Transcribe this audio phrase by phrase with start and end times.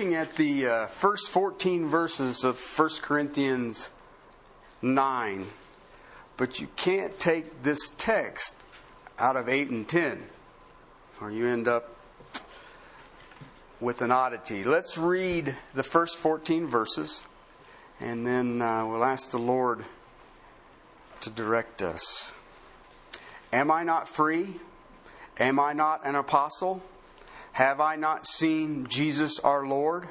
[0.00, 3.90] looking at the uh, first 14 verses of 1 Corinthians
[4.80, 5.46] 9,
[6.38, 8.56] but you can't take this text
[9.18, 10.22] out of 8 and 10,
[11.20, 11.94] or you end up
[13.78, 14.64] with an oddity.
[14.64, 17.26] Let's read the first 14 verses,
[18.00, 19.84] and then uh, we'll ask the Lord
[21.20, 22.32] to direct us.
[23.52, 24.60] Am I not free?
[25.38, 26.82] Am I not an apostle?
[27.52, 30.08] Have I not seen Jesus our Lord?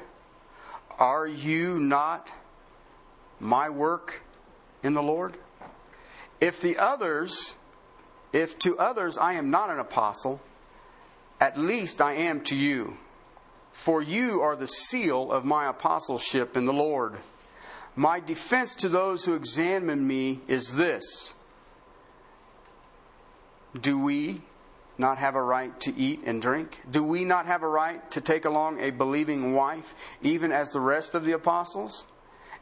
[0.98, 2.30] Are you not
[3.38, 4.22] my work
[4.82, 5.36] in the Lord?
[6.40, 7.56] If the others,
[8.32, 10.40] if to others I am not an apostle,
[11.40, 12.98] at least I am to you.
[13.72, 17.16] For you are the seal of my apostleship in the Lord.
[17.96, 21.34] My defense to those who examine me is this
[23.78, 24.42] Do we
[25.00, 26.80] not have a right to eat and drink?
[26.88, 30.80] Do we not have a right to take along a believing wife, even as the
[30.80, 32.06] rest of the apostles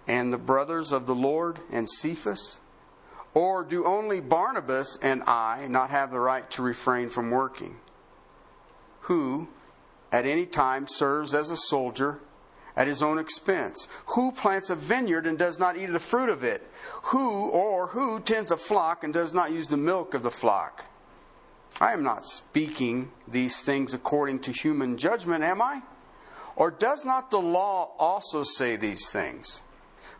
[0.06, 2.60] and the brothers of the Lord and Cephas?
[3.34, 7.76] Or do only Barnabas and I not have the right to refrain from working?
[9.02, 9.48] Who
[10.10, 12.20] at any time serves as a soldier
[12.76, 13.86] at his own expense?
[14.06, 16.66] Who plants a vineyard and does not eat the fruit of it?
[17.04, 20.84] Who or who tends a flock and does not use the milk of the flock?
[21.80, 25.82] I am not speaking these things according to human judgment, am I?
[26.56, 29.62] Or does not the law also say these things?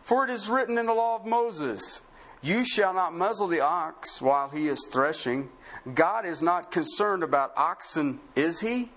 [0.01, 2.01] For it is written in the law of Moses,
[2.41, 5.49] You shall not muzzle the ox while he is threshing.
[5.93, 8.91] God is not concerned about oxen, is he?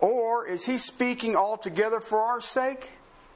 [0.00, 2.90] Or is he speaking altogether for our sake?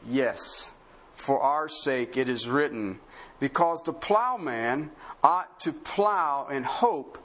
[0.05, 0.73] Yes,
[1.15, 2.99] for our sake it is written,
[3.39, 4.91] because the plowman
[5.23, 7.19] ought to plow in hope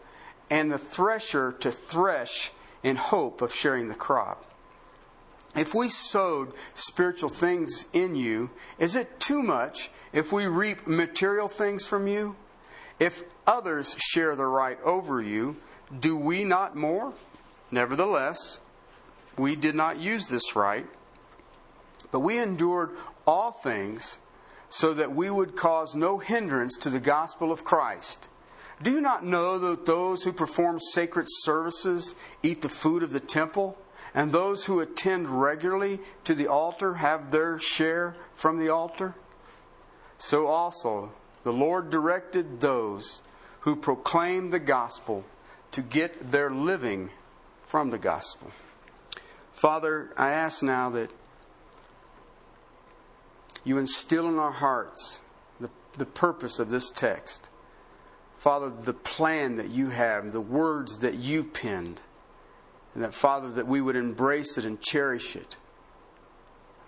[0.50, 2.52] and the thresher to thresh
[2.84, 4.44] in hope of sharing the crop.
[5.56, 11.48] If we sowed spiritual things in you, is it too much if we reap material
[11.48, 12.36] things from you?
[13.00, 15.58] If others share the right over you,
[16.00, 17.14] do we not more?
[17.72, 18.60] Nevertheless,
[19.38, 20.86] we did not use this right,
[22.12, 22.92] but we endured
[23.26, 24.20] all things
[24.70, 28.30] so that we would cause no hindrance to the gospel of Christ.
[28.82, 33.20] Do you not know that those who perform sacred services eat the food of the
[33.20, 33.78] temple,
[34.14, 39.16] and those who attend regularly to the altar have their share from the altar?
[40.18, 41.12] So also,
[41.44, 43.24] the Lord directed those
[43.62, 45.26] who proclaim the gospel
[45.72, 47.10] to get their living
[47.64, 48.52] from the gospel.
[49.54, 51.12] Father, I ask now that
[53.64, 55.22] you instill in our hearts
[55.60, 57.50] the, the purpose of this text.
[58.38, 62.00] Father, the plan that you have, the words that you penned,
[62.94, 65.58] and that, Father, that we would embrace it and cherish it.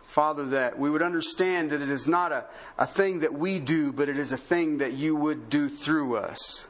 [0.04, 2.46] Father, that we would understand that it is not a,
[2.80, 6.16] a thing that we do, but it is a thing that you would do through
[6.16, 6.68] us.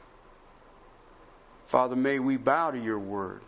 [1.66, 3.42] Father, may we bow to your word.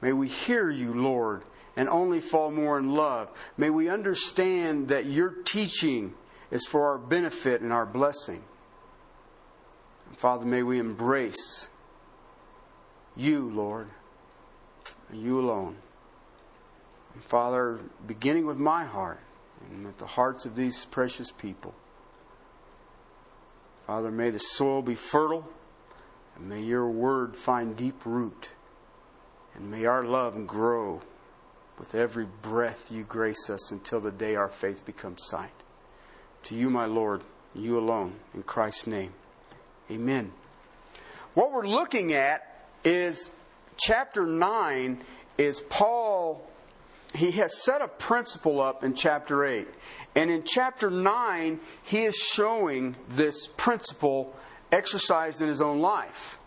[0.00, 1.42] May we hear you, Lord,
[1.76, 3.28] and only fall more in love.
[3.56, 6.14] May we understand that your teaching
[6.50, 8.42] is for our benefit and our blessing.
[10.22, 11.68] Father, may we embrace
[13.16, 13.88] you, Lord,
[15.10, 15.74] and you alone.
[17.12, 19.18] And Father, beginning with my heart
[19.68, 21.74] and with the hearts of these precious people,
[23.84, 25.48] Father, may the soil be fertile
[26.36, 28.52] and may your word find deep root
[29.56, 31.00] and may our love grow
[31.80, 35.64] with every breath you grace us until the day our faith becomes sight.
[36.44, 37.22] To you, my Lord,
[37.56, 39.14] you alone, in Christ's name.
[39.90, 40.32] Amen.
[41.34, 43.32] What we're looking at is
[43.76, 45.00] chapter 9
[45.38, 46.46] is Paul
[47.14, 49.68] he has set a principle up in chapter 8.
[50.14, 54.34] And in chapter 9, he is showing this principle
[54.70, 56.38] exercised in his own life.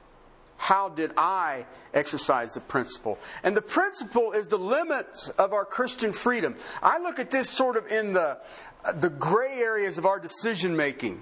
[0.57, 3.19] How did I exercise the principle?
[3.43, 6.55] And the principle is the limits of our Christian freedom.
[6.81, 8.39] I look at this sort of in the,
[8.95, 11.21] the gray areas of our decision making.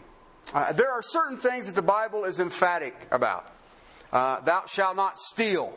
[0.54, 3.48] Uh, there are certain things that the Bible is emphatic about.
[4.12, 5.74] Uh, Thou shalt not steal.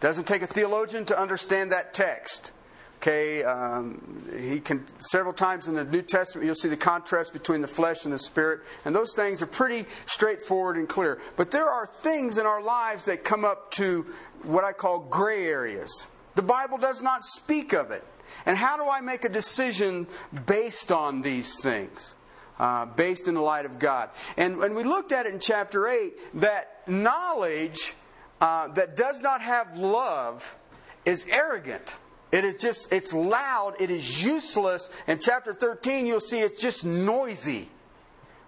[0.00, 2.52] Doesn't take a theologian to understand that text.
[3.00, 7.62] Okay, um, he can several times in the New Testament you'll see the contrast between
[7.62, 11.18] the flesh and the spirit, and those things are pretty straightforward and clear.
[11.36, 14.04] But there are things in our lives that come up to
[14.42, 16.08] what I call gray areas.
[16.34, 18.04] The Bible does not speak of it.
[18.46, 20.06] And how do I make a decision
[20.46, 22.16] based on these things?
[22.60, 24.10] Uh, based in the light of God.
[24.36, 27.94] And, when we looked at it in chapter 8 that knowledge
[28.38, 30.58] uh, that does not have love
[31.06, 31.96] is arrogant.
[32.30, 34.90] It is just, it's loud, it is useless.
[35.06, 37.66] In chapter 13, you'll see it's just noisy.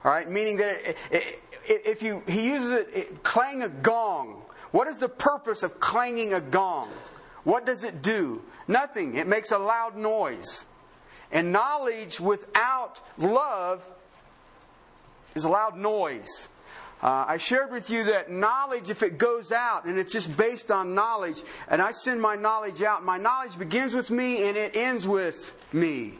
[0.05, 1.41] All right, meaning that it, it,
[1.87, 4.43] if you, he uses it, it, clang a gong.
[4.73, 6.91] What is the purpose of clanging a gong?
[7.44, 8.43] What does it do?
[8.69, 9.15] Nothing.
[9.15, 10.67] It makes a loud noise.
[11.31, 13.82] And knowledge without love
[15.34, 16.49] is a loud noise.
[17.02, 20.70] Uh, I shared with you that knowledge, if it goes out and it's just based
[20.70, 24.76] on knowledge, and I send my knowledge out, my knowledge begins with me and it
[24.76, 26.14] ends with me.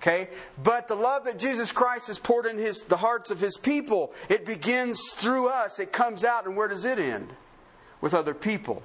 [0.00, 0.28] Okay?
[0.62, 4.12] But the love that Jesus Christ has poured in his, the hearts of his people,
[4.28, 5.78] it begins through us.
[5.78, 7.32] It comes out, and where does it end?
[8.02, 8.82] With other people.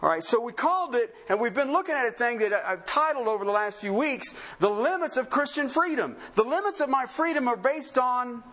[0.00, 2.86] All right, so we called it, and we've been looking at a thing that I've
[2.86, 6.16] titled over the last few weeks The Limits of Christian Freedom.
[6.34, 8.44] The limits of my freedom are based on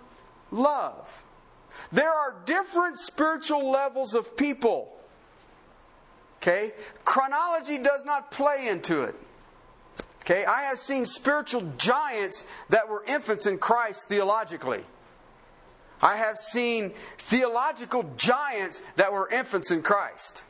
[0.51, 1.24] love.
[1.92, 4.96] There are different spiritual levels of people.
[6.42, 6.74] Okay?
[7.04, 9.16] Chronology does not play into it.
[10.22, 10.46] Okay?
[10.46, 14.84] I have seen spiritual giants that were infants in Christ theologically.
[16.01, 20.44] I have seen theological giants that were infants in Christ.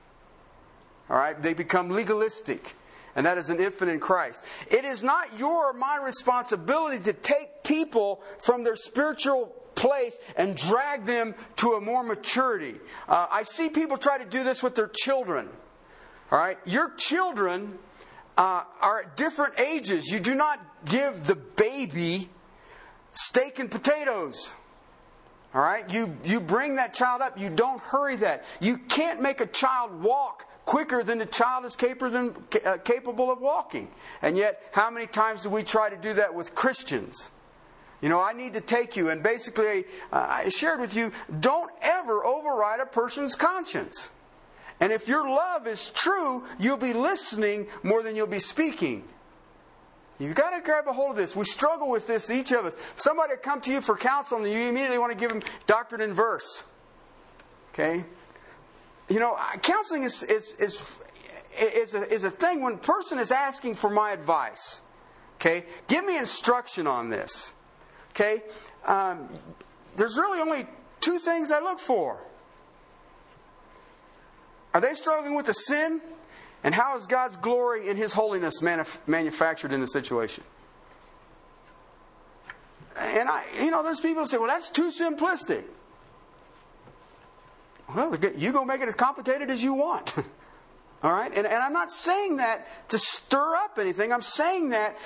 [1.10, 1.42] All right?
[1.42, 2.76] They become legalistic.
[3.16, 4.46] And that is an infant in Christ.
[4.70, 10.56] It is not your or my responsibility to take people from their spiritual place and
[10.56, 12.76] drag them to a more maturity.
[13.08, 15.48] Uh, I see people try to do this with their children.
[16.32, 16.58] All right?
[16.66, 17.80] Your children
[18.38, 20.08] uh, are at different ages.
[20.08, 22.30] You do not give the baby
[23.14, 24.54] steak and potatoes.
[25.56, 25.90] All right?
[25.90, 27.40] You, you bring that child up.
[27.40, 28.44] You don't hurry that.
[28.60, 33.90] You can't make a child walk quicker than the child is uh, capable of walking.
[34.22, 37.32] And yet, how many times do we try to do that with Christians?
[38.02, 39.10] You know, I need to take you.
[39.10, 44.12] And basically, I shared with you don't ever override a person's conscience.
[44.80, 49.04] And if your love is true, you'll be listening more than you'll be speaking.
[50.20, 51.36] You've got to grab a hold of this.
[51.36, 52.74] We struggle with this, each of us.
[52.74, 56.02] If somebody come to you for counsel and you immediately want to give them doctrine
[56.02, 56.66] and verse.
[57.74, 58.06] Okay?
[59.10, 60.84] You know, counseling is, is, is,
[61.60, 64.82] is, a, is a thing when a person is asking for my advice.
[65.36, 65.66] Okay?
[65.88, 67.54] Give me instruction on this.
[68.20, 68.44] Okay?
[68.86, 69.30] Um,
[69.96, 70.68] there's really only
[71.00, 72.18] two things I look for.
[74.74, 76.02] Are they struggling with a sin?
[76.64, 80.44] And how is God's glory and His holiness manuf- manufactured in the situation?
[82.98, 85.64] And I, you know, there's people who say, well, that's too simplistic.
[87.96, 90.16] Well, you go make it as complicated as you want.
[91.04, 91.34] All right?
[91.34, 94.12] And, and I'm not saying that to stir up anything.
[94.12, 94.98] I'm saying that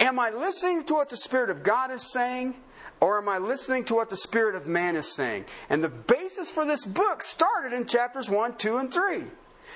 [0.00, 2.56] Am I listening to what the Spirit of God is saying?
[3.00, 5.44] Or am I listening to what the Spirit of man is saying?
[5.68, 9.22] And the basis for this book started in chapters 1, 2, and 3.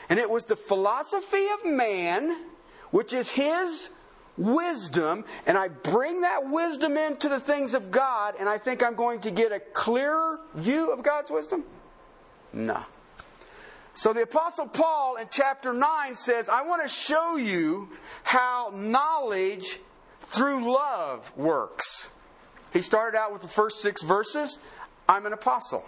[0.09, 2.45] And it was the philosophy of man,
[2.91, 3.91] which is his
[4.37, 8.95] wisdom, and I bring that wisdom into the things of God, and I think I'm
[8.95, 11.65] going to get a clearer view of God's wisdom?
[12.53, 12.81] No.
[13.95, 17.91] So the Apostle Paul in chapter 9 says, I want to show you
[18.25, 19.79] how knowledge
[20.27, 22.11] through love works.
[22.73, 24.59] He started out with the first six verses
[25.09, 25.85] I'm an apostle.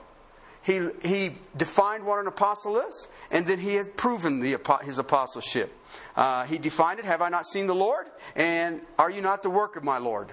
[0.62, 5.72] He, he defined what an apostle is, and then he has proven the, his apostleship.
[6.16, 8.06] Uh, he defined it Have I not seen the Lord?
[8.34, 10.32] And are you not the work of my Lord?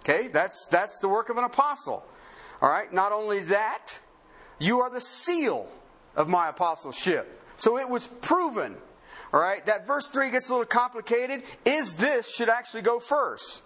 [0.00, 2.04] Okay, that's, that's the work of an apostle.
[2.60, 4.00] All right, not only that,
[4.58, 5.68] you are the seal
[6.16, 7.40] of my apostleship.
[7.56, 8.76] So it was proven
[9.32, 11.42] all right, that verse 3 gets a little complicated.
[11.64, 13.62] Is this should actually go first?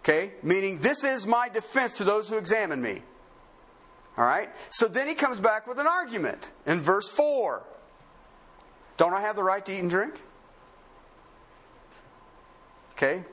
[0.00, 3.02] Okay, meaning this is my defense to those who examine me.
[4.16, 7.62] All right, so then he comes back with an argument in verse 4.
[8.96, 10.20] Don't I have the right to eat and drink?
[12.92, 13.24] Okay.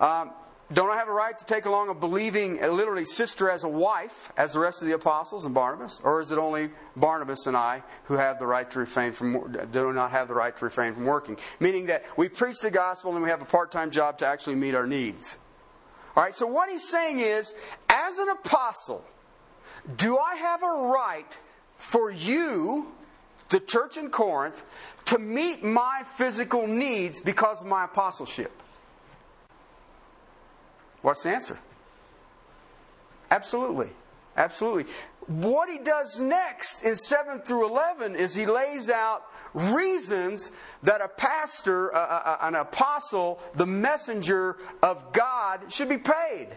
[0.00, 0.32] Um,
[0.74, 3.68] don't I have a right to take along a believing, uh, literally, sister as a
[3.68, 6.00] wife, as the rest of the apostles and Barnabas?
[6.02, 9.64] Or is it only Barnabas and I who have the right to refrain from, uh,
[9.66, 11.38] do not have the right to refrain from working?
[11.60, 14.56] Meaning that we preach the gospel and we have a part time job to actually
[14.56, 15.38] meet our needs.
[16.16, 17.54] All right, so what he's saying is,
[17.88, 19.04] as an apostle,
[19.96, 21.40] do I have a right
[21.76, 22.92] for you,
[23.50, 24.64] the church in Corinth,
[25.06, 28.52] to meet my physical needs because of my apostleship?
[31.04, 31.58] What's the answer?
[33.30, 33.90] Absolutely.
[34.38, 34.90] Absolutely.
[35.26, 40.50] What he does next in 7 through 11 is he lays out reasons
[40.82, 46.48] that a pastor, uh, uh, an apostle, the messenger of God should be paid.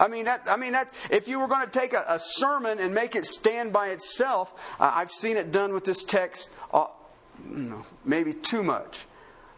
[0.00, 2.80] I mean, that, I mean, that, if you were going to take a, a, sermon
[2.80, 6.86] and make it stand by itself, uh, I've seen it done with this text uh,
[8.04, 9.06] maybe too much.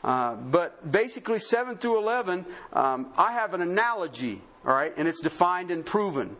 [0.09, 5.21] Uh, but basically, 7 through 11, um, I have an analogy, all right, and it's
[5.21, 6.35] defined and proven.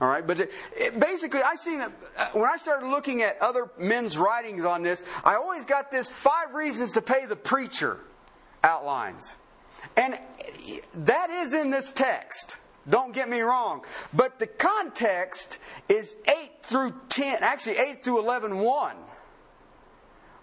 [0.00, 1.90] All right, but it, it, basically, I seen uh,
[2.32, 6.52] when I started looking at other men's writings on this, I always got this five
[6.52, 8.00] reasons to pay the preacher
[8.64, 9.38] outlines.
[9.96, 10.18] And
[10.92, 12.56] that is in this text.
[12.90, 13.84] Don't get me wrong.
[14.12, 18.96] But the context is 8 through 10, actually 8 through 11, 1.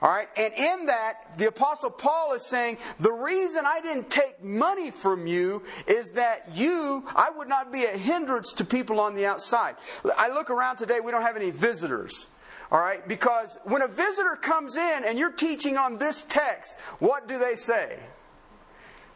[0.02, 4.42] All right, and in that, the Apostle Paul is saying, the reason I didn't take
[4.42, 9.14] money from you is that you, I would not be a hindrance to people on
[9.14, 9.76] the outside.
[10.18, 12.30] I look around today, we don't have any visitors.
[12.72, 17.28] All right, because when a visitor comes in and you're teaching on this text, what
[17.28, 17.98] do they say?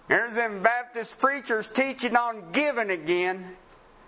[0.09, 3.55] There's them Baptist preachers teaching on giving again.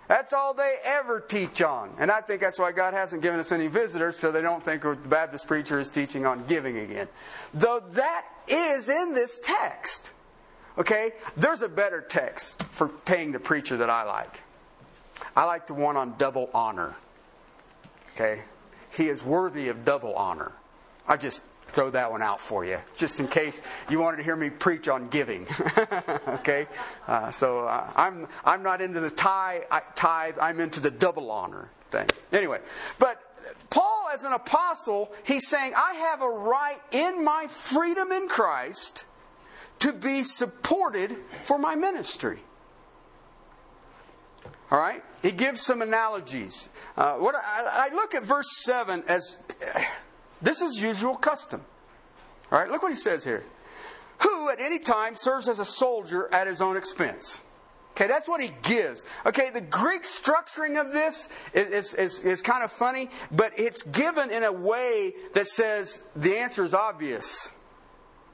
[0.08, 1.90] That's all they ever teach on.
[1.98, 4.82] And I think that's why God hasn't given us any visitors, so they don't think
[4.82, 7.08] the Baptist preacher is teaching on giving again.
[7.52, 10.12] Though that is in this text.
[10.78, 11.12] Okay?
[11.36, 14.42] There's a better text for paying the preacher that I like.
[15.34, 16.96] I like the one on double honor.
[18.14, 18.42] Okay?
[18.96, 20.52] He is worthy of double honor.
[21.08, 21.42] I just
[21.76, 24.88] throw that one out for you, just in case you wanted to hear me preach
[24.88, 25.46] on giving.
[26.28, 26.66] okay,
[27.06, 29.64] uh, so uh, I'm I'm not into the tithe,
[29.94, 30.36] tithe.
[30.40, 32.08] I'm into the double honor thing.
[32.32, 32.60] Anyway,
[32.98, 33.20] but
[33.68, 39.04] Paul, as an apostle, he's saying, I have a right in my freedom in Christ
[39.80, 42.38] to be supported for my ministry.
[44.70, 45.04] All right?
[45.22, 46.68] He gives some analogies.
[46.96, 49.38] Uh, what I, I, look at verse 7 as
[50.42, 51.64] this is usual custom.
[52.50, 53.44] All right, look what he says here.
[54.20, 57.40] Who at any time serves as a soldier at his own expense.
[57.92, 59.06] Okay, that's what he gives.
[59.24, 63.82] Okay, the Greek structuring of this is, is, is, is, kind of funny, but it's
[63.82, 67.52] given in a way that says the answer is obvious.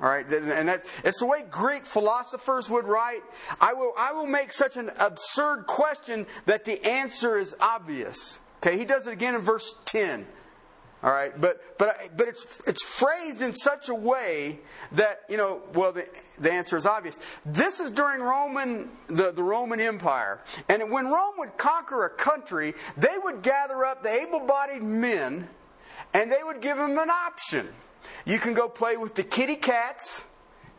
[0.00, 3.22] All right, and that, it's the way Greek philosophers would write.
[3.60, 8.40] I will, I will make such an absurd question that the answer is obvious.
[8.56, 10.26] Okay, he does it again in verse 10.
[11.02, 14.60] All right, but but but it's it's phrased in such a way
[14.92, 15.62] that you know.
[15.74, 16.06] Well, the,
[16.38, 17.18] the answer is obvious.
[17.44, 22.74] This is during Roman the, the Roman Empire, and when Rome would conquer a country,
[22.96, 25.48] they would gather up the able-bodied men,
[26.14, 27.68] and they would give them an option.
[28.24, 30.24] You can go play with the kitty cats,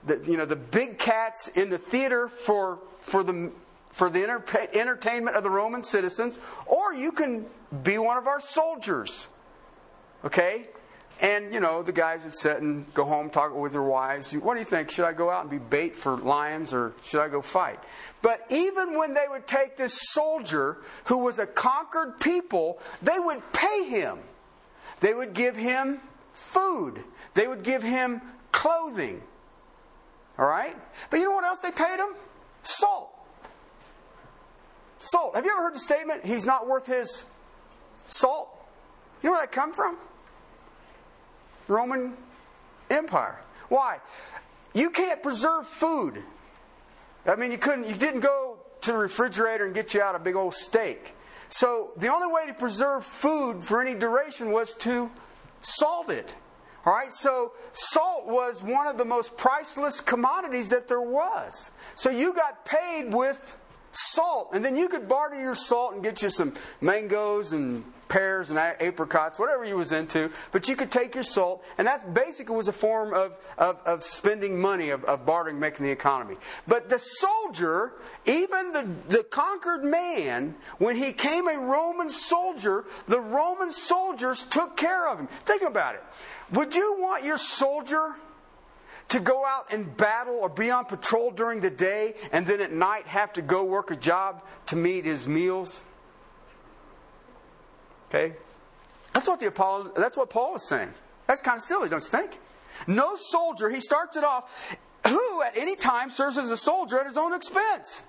[0.06, 3.52] the you know the big cats in the theater for for the
[3.90, 4.24] for the
[4.74, 7.46] entertainment of the Roman citizens, or you can
[7.84, 9.28] be one of our soldiers
[10.26, 10.68] Okay?
[11.22, 14.34] And, you know, the guys would sit and go home, talk with their wives.
[14.34, 14.90] What do you think?
[14.92, 17.80] Should I go out and be bait for lions or should I go fight?
[18.22, 23.42] But even when they would take this soldier who was a conquered people, they would
[23.54, 24.20] pay him.
[25.00, 26.02] They would give him
[26.34, 27.04] food.
[27.36, 29.22] They would give him clothing.
[30.38, 30.76] All right?
[31.10, 32.16] But you know what else they paid him?
[32.64, 33.12] Salt.
[35.00, 35.36] Salt.
[35.36, 37.26] Have you ever heard the statement, he's not worth his
[38.08, 38.50] salt?
[39.22, 39.98] You know where that come from?
[41.68, 42.16] Roman
[42.90, 43.40] Empire.
[43.70, 44.00] Why?
[44.74, 46.24] You can't preserve food.
[47.26, 50.20] I mean, you couldn't, you didn't go to the refrigerator and get you out a
[50.20, 51.16] big old steak.
[51.50, 55.12] So the only way to preserve food for any duration was to
[55.62, 56.36] salt it.
[56.86, 61.72] All right, so salt was one of the most priceless commodities that there was.
[61.96, 63.58] So you got paid with
[63.94, 68.50] salt, and then you could barter your salt and get you some mangoes and pears
[68.50, 70.32] and apricots, whatever you was into.
[70.52, 74.04] But you could take your salt, and that basically was a form of, of, of
[74.04, 76.36] spending money, of, of, bartering, making the economy.
[76.68, 77.94] But the soldier,
[78.26, 84.78] even the, the conquered man, when he came a Roman soldier, the Roman soldiers took
[84.78, 85.28] care of him.
[85.46, 86.04] Think about it.
[86.52, 88.16] Would you want your soldier
[89.10, 92.72] to go out and battle or be on patrol during the day and then at
[92.72, 95.84] night have to go work a job to meet his meals?
[98.14, 98.36] Okay?
[99.14, 100.94] That's what the Apollo, that's what Paul is saying.
[101.28, 102.40] That's kind of silly, don't you think?
[102.88, 104.78] No soldier, he starts it off,
[105.08, 108.04] who at any time serves as a soldier at his own expense.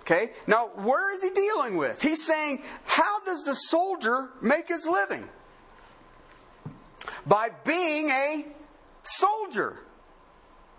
[0.00, 0.32] Okay?
[0.46, 2.02] Now, where is he dealing with?
[2.02, 5.28] He's saying, how does the soldier make his living?
[7.26, 8.46] By being a
[9.04, 9.78] soldier.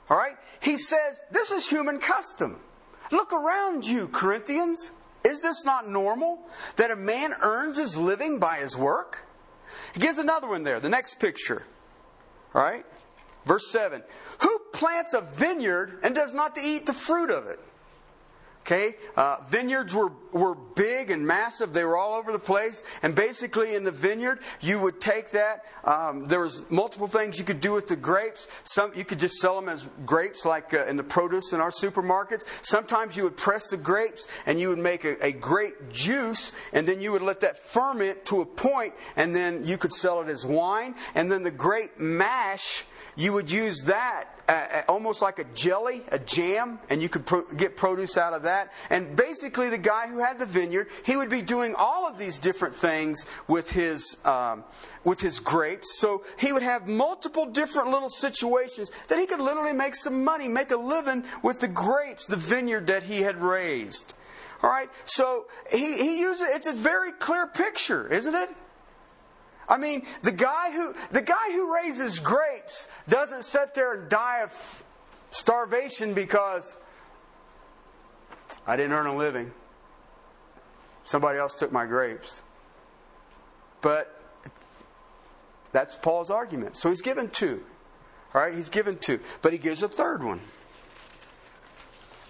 [0.10, 0.36] All right?
[0.60, 2.60] He says, this is human custom.
[3.12, 4.92] Look around you, Corinthians.
[5.24, 6.40] Is this not normal
[6.76, 9.26] that a man earns his living by his work?
[9.94, 11.64] He gives another one there, the next picture.
[12.54, 12.86] All right?
[13.46, 14.04] Verse 7
[14.40, 17.60] Who plants a vineyard and does not eat the fruit of it?
[18.66, 21.74] Okay, uh, vineyards were, were big and massive.
[21.74, 22.82] They were all over the place.
[23.02, 25.66] And basically, in the vineyard, you would take that.
[25.84, 28.48] Um, there was multiple things you could do with the grapes.
[28.64, 31.72] Some you could just sell them as grapes, like uh, in the produce in our
[31.72, 32.46] supermarkets.
[32.62, 36.88] Sometimes you would press the grapes and you would make a, a grape juice, and
[36.88, 40.30] then you would let that ferment to a point, and then you could sell it
[40.30, 40.96] as wine.
[41.16, 46.04] And then the grape mash you would use that uh, uh, almost like a jelly,
[46.12, 48.74] a jam, and you could pro- get produce out of that.
[48.90, 52.40] And basically, the guy who had the vineyard, he would be doing all of these
[52.40, 54.66] different things with his um,
[55.06, 55.98] with his grapes.
[55.98, 60.50] So he would have multiple different little situations that he could literally make some money,
[60.50, 64.14] make a living with the grapes, the vineyard that he had raised.
[64.62, 68.50] All right, so he, he uses it's a very clear picture, isn't it?
[69.68, 74.42] I mean, the guy who the guy who raises grapes doesn't sit there and die
[74.42, 74.84] of
[75.32, 76.78] starvation because
[78.68, 79.52] I didn't earn a living.
[81.04, 82.44] Somebody else took my grapes.
[83.82, 84.18] But
[85.72, 86.78] that's Paul's argument.
[86.78, 87.64] So he's given two.
[88.34, 90.42] All right, he's given two, but he gives a third one.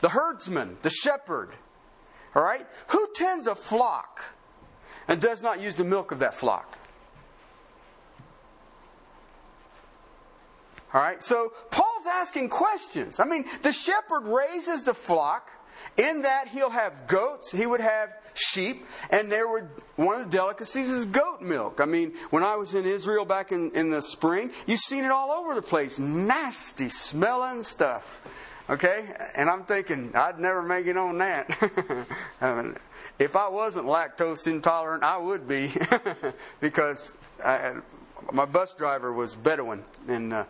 [0.02, 1.56] The herdsman, the shepherd.
[2.36, 2.68] All right?
[2.88, 4.22] Who tends a flock
[5.08, 6.78] and does not use the milk of that flock?
[10.94, 13.20] All right, so Paul's asking questions.
[13.20, 15.50] I mean, the shepherd raises the flock.
[15.98, 20.30] In that, he'll have goats, he would have sheep, and there would one of the
[20.30, 21.80] delicacies is goat milk.
[21.82, 25.12] I mean, when I was in Israel back in, in the spring, you've seen it
[25.12, 26.00] all over the place.
[26.00, 28.22] Nasty smelling stuff.
[28.70, 29.14] Okay?
[29.36, 32.08] And I'm thinking, I'd never make it on that.
[32.42, 32.78] I mean,
[33.20, 35.72] if I wasn't lactose intolerant, I would be,
[36.60, 37.76] because I,
[38.32, 40.46] my bus driver was Bedouin, and uh,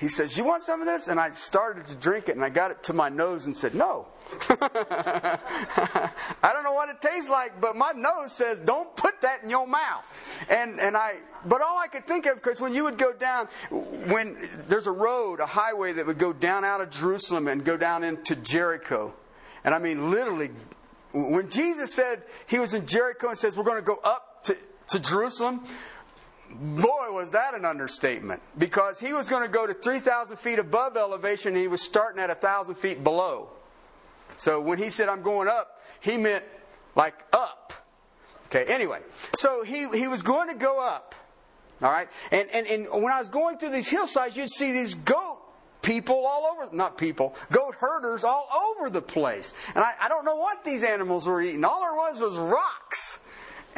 [0.00, 1.08] he says, You want some of this?
[1.08, 3.74] And I started to drink it and I got it to my nose and said,
[3.74, 4.06] No.
[4.48, 5.38] I
[6.42, 9.66] don't know what it tastes like, but my nose says, Don't put that in your
[9.66, 10.10] mouth.
[10.48, 13.48] And, and I, but all I could think of, because when you would go down,
[13.70, 17.76] when there's a road, a highway that would go down out of Jerusalem and go
[17.76, 19.12] down into Jericho.
[19.64, 20.48] And I mean, literally,
[21.12, 24.56] when Jesus said he was in Jericho and says, We're going to go up to,
[24.88, 25.62] to Jerusalem,
[26.50, 28.42] Boy, was that an understatement.
[28.58, 32.20] Because he was going to go to 3,000 feet above elevation and he was starting
[32.20, 33.48] at 1,000 feet below.
[34.36, 36.44] So when he said, I'm going up, he meant
[36.96, 37.72] like up.
[38.46, 39.00] Okay, anyway.
[39.36, 41.14] So he, he was going to go up.
[41.82, 42.08] All right?
[42.32, 45.38] And, and, and when I was going through these hillsides, you'd see these goat
[45.82, 49.54] people all over, not people, goat herders all over the place.
[49.74, 51.64] And I, I don't know what these animals were eating.
[51.64, 53.20] All there was was rocks.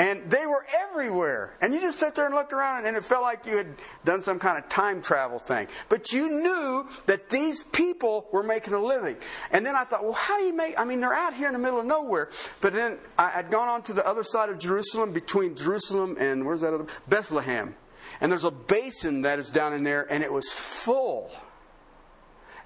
[0.02, 1.54] And they were everywhere.
[1.60, 3.68] And you just sit there and looked around, and it felt like you had
[4.04, 5.68] done some kind of time travel thing.
[5.88, 9.14] But you knew that these people were making a living.
[9.52, 10.74] And then I thought, well, how do you make?
[10.76, 12.30] I mean, they're out here in the middle of nowhere.
[12.60, 16.44] But then I had gone on to the other side of Jerusalem, between Jerusalem and
[16.44, 16.86] where's that other?
[17.08, 17.76] Bethlehem.
[18.20, 21.30] And there's a basin that is down in there, and it was full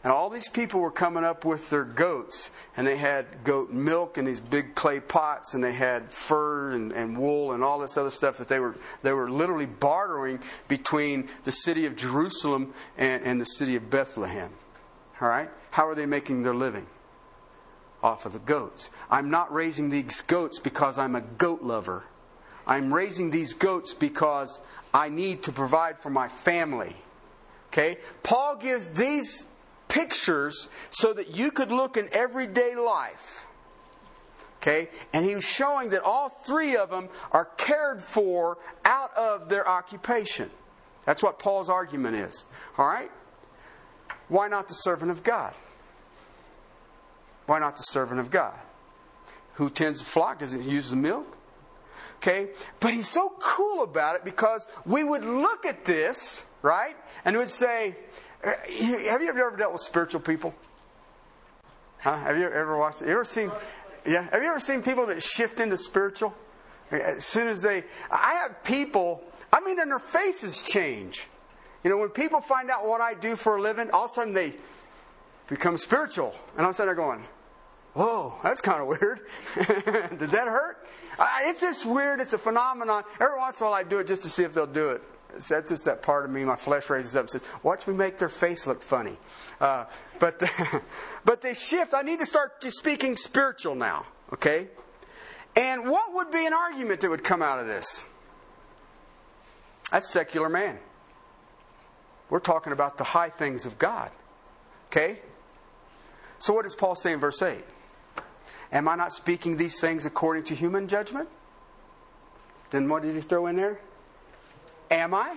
[0.06, 4.16] and all these people were coming up with their goats, and they had goat milk
[4.16, 7.96] in these big clay pots, and they had fur and, and wool and all this
[7.96, 10.38] other stuff that they were they were literally bartering
[10.68, 14.52] between the city of Jerusalem and, and the city of Bethlehem.
[15.20, 16.86] All right, how are they making their living?
[18.00, 18.90] Off of the goats.
[19.10, 22.04] I'm not raising these goats because I'm a goat lover.
[22.64, 24.60] I'm raising these goats because
[24.94, 26.94] I need to provide for my family.
[27.72, 27.98] Okay?
[28.22, 29.46] Paul gives these
[29.88, 33.46] pictures so that you could look in everyday life.
[34.60, 34.88] Okay?
[35.12, 39.68] And he was showing that all three of them are cared for out of their
[39.68, 40.50] occupation.
[41.04, 42.46] That's what Paul's argument is.
[42.76, 43.10] All right?
[44.28, 45.54] Why not the servant of God?
[47.46, 48.58] Why not the servant of God?
[49.54, 50.40] Who tends the flock?
[50.40, 51.36] Does he use the milk?
[52.16, 52.50] Okay?
[52.80, 56.96] But he's so cool about it because we would look at this, right?
[57.24, 57.94] And would say,
[58.44, 58.50] Uh,
[59.08, 60.54] have you ever dealt with spiritual people?
[61.98, 62.16] Huh?
[62.16, 63.00] Have you ever watched?
[63.00, 63.50] You ever seen?
[64.06, 64.28] Yeah.
[64.30, 66.34] Have you ever seen people that shift into spiritual?
[66.92, 69.24] Uh, as soon as they, I have people.
[69.52, 71.26] I mean, and their faces change.
[71.82, 74.14] You know, when people find out what I do for a living, all of a
[74.14, 74.54] sudden they
[75.48, 77.24] become spiritual, and all of a sudden they're going,
[77.94, 79.20] "Whoa, that's kind of weird.
[79.54, 80.86] Did that hurt?"
[81.42, 82.20] It's just weird.
[82.20, 83.04] It's a phenomenon.
[83.20, 85.02] Every once in a while, I do it just to see if they'll do it
[85.38, 86.44] that's just that part of me.
[86.44, 89.16] My flesh raises up and says, "Watch me make their face look funny."
[89.60, 89.84] Uh,
[90.18, 90.42] but
[91.24, 91.94] but they shift.
[91.94, 94.04] I need to start speaking spiritual now.
[94.32, 94.68] Okay,
[95.56, 98.04] and what would be an argument that would come out of this?
[99.90, 100.78] That's secular man.
[102.28, 104.10] We're talking about the high things of God.
[104.90, 105.20] Okay?
[106.38, 107.64] So what does Paul say in verse 8?
[108.72, 111.28] Am I not speaking these things according to human judgment?
[112.70, 113.78] Then what does he throw in there?
[114.90, 115.36] Am I?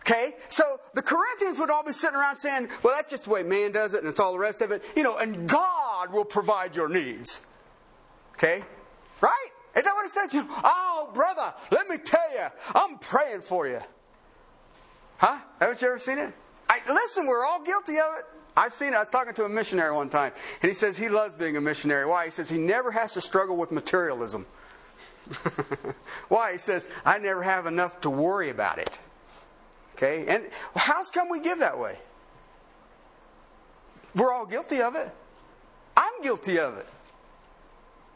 [0.00, 3.42] Okay, so the Corinthians would all be sitting around saying, well, that's just the way
[3.42, 4.82] man does it, and it's all the rest of it.
[4.96, 7.40] You know, and God will provide your needs.
[8.34, 8.62] Okay?
[9.20, 9.50] Right?
[9.74, 10.32] Isn't that what it says?
[10.32, 13.80] You, Oh, brother, let me tell you, I'm praying for you.
[15.18, 15.38] Huh?
[15.60, 16.32] Haven't you ever seen it?
[16.68, 18.24] I, listen, we're all guilty of it.
[18.56, 18.96] I've seen it.
[18.96, 21.60] I was talking to a missionary one time, and he says he loves being a
[21.60, 22.06] missionary.
[22.06, 22.24] Why?
[22.24, 24.46] He says he never has to struggle with materialism.
[26.28, 26.52] Why?
[26.52, 28.98] He says, I never have enough to worry about it.
[29.96, 30.26] Okay?
[30.26, 31.96] And how's come we give that way?
[34.14, 35.10] We're all guilty of it.
[35.96, 36.86] I'm guilty of it.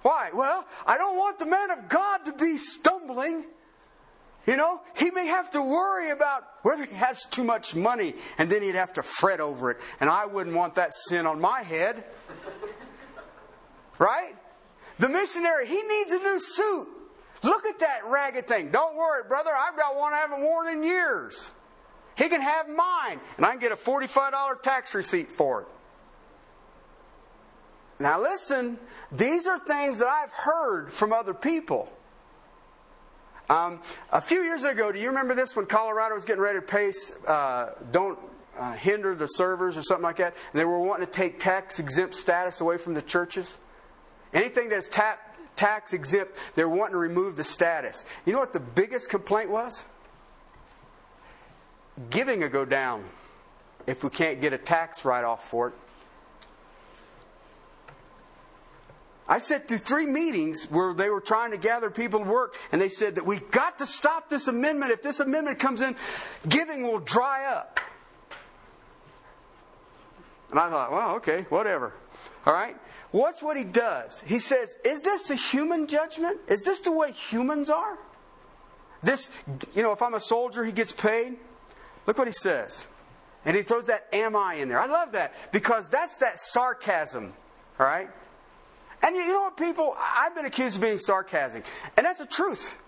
[0.03, 0.31] Why?
[0.35, 3.46] Well, I don't want the man of God to be stumbling.
[4.46, 8.50] You know, he may have to worry about whether he has too much money and
[8.50, 9.79] then he'd have to fret over it.
[10.00, 12.05] And I wouldn't want that sin on my head.
[13.96, 14.35] Right?
[14.98, 16.88] The missionary, he needs a new suit.
[17.44, 18.70] Look at that ragged thing.
[18.70, 19.50] Don't worry, brother.
[19.54, 21.52] I've got one I haven't worn in years.
[22.16, 25.68] He can have mine, and I can get a $45 tax receipt for it.
[27.98, 28.78] Now, listen,
[29.12, 31.92] these are things that I've heard from other people.
[33.50, 36.64] Um, a few years ago, do you remember this when Colorado was getting ready to
[36.64, 38.18] pace uh, don't
[38.59, 40.35] uh, hinder the servers or something like that?
[40.52, 43.59] And they were wanting to take tax exempt status away from the churches?
[44.33, 45.18] Anything that's ta-
[45.56, 48.04] tax exempt, they're wanting to remove the status.
[48.26, 49.84] You know what the biggest complaint was?
[52.10, 53.04] Giving will go down
[53.86, 55.74] if we can't get a tax write off for it.
[59.26, 62.80] I sat through three meetings where they were trying to gather people to work, and
[62.80, 64.92] they said that we've got to stop this amendment.
[64.92, 65.96] If this amendment comes in,
[66.46, 67.80] giving will dry up.
[70.50, 71.94] And I thought, well, okay, whatever.
[72.46, 72.76] All right?
[73.10, 74.22] What's what he does?
[74.26, 76.40] He says, Is this a human judgment?
[76.48, 77.98] Is this the way humans are?
[79.02, 79.30] This,
[79.74, 81.37] you know, if I'm a soldier, he gets paid.
[82.06, 82.88] Look what he says.
[83.44, 84.80] And he throws that am I in there.
[84.80, 87.34] I love that because that's that sarcasm.
[87.78, 88.08] All right?
[89.02, 89.94] And you know what, people?
[89.98, 92.78] I've been accused of being sarcastic, and that's a truth.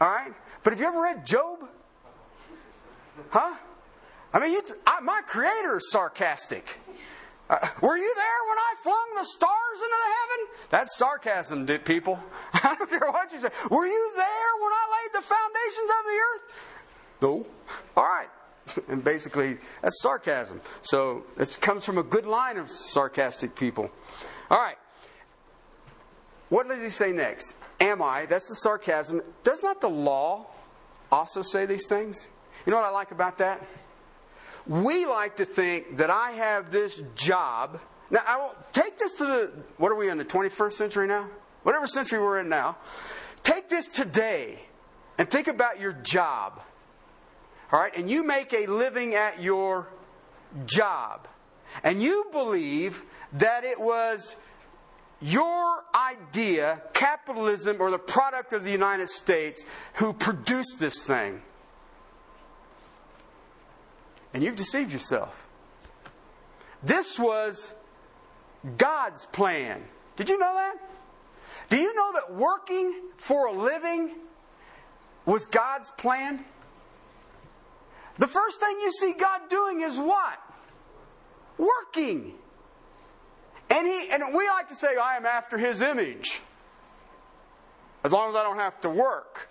[0.00, 0.32] All right?
[0.62, 1.68] But have you ever read Job?
[3.30, 3.54] Huh?
[4.32, 4.62] I mean, you,
[5.02, 6.78] my creator is sarcastic.
[7.50, 10.46] Uh, were you there when I flung the stars into the heaven?
[10.70, 12.18] That's sarcasm, people.
[12.52, 13.48] I don't care what you say.
[13.70, 16.42] Were you there when I laid the foundations of the earth?
[17.22, 17.46] No.
[17.96, 18.28] All right.
[18.88, 20.60] And basically, that's sarcasm.
[20.82, 23.90] So it comes from a good line of sarcastic people.
[24.50, 24.76] All right.
[26.50, 27.56] What does he say next?
[27.80, 28.26] Am I?
[28.26, 29.22] That's the sarcasm.
[29.42, 30.46] Does not the law
[31.10, 32.28] also say these things?
[32.66, 33.66] You know what I like about that?
[34.68, 37.80] We like to think that I have this job.
[38.10, 41.28] Now, I will take this to the, what are we in, the 21st century now?
[41.62, 42.76] Whatever century we're in now.
[43.42, 44.58] Take this today
[45.16, 46.60] and think about your job.
[47.72, 47.96] All right?
[47.96, 49.88] And you make a living at your
[50.66, 51.28] job.
[51.82, 53.04] And you believe
[53.34, 54.36] that it was
[55.20, 61.42] your idea, capitalism, or the product of the United States, who produced this thing.
[64.34, 65.48] And you've deceived yourself.
[66.82, 67.72] This was
[68.76, 69.82] God's plan.
[70.16, 70.76] Did you know that?
[71.70, 74.16] Do you know that working for a living
[75.26, 76.44] was God's plan?
[78.18, 80.38] The first thing you see God doing is what?
[81.56, 82.34] Working.
[83.70, 86.40] And he and we like to say, I am after his image.
[88.02, 89.48] As long as I don't have to work.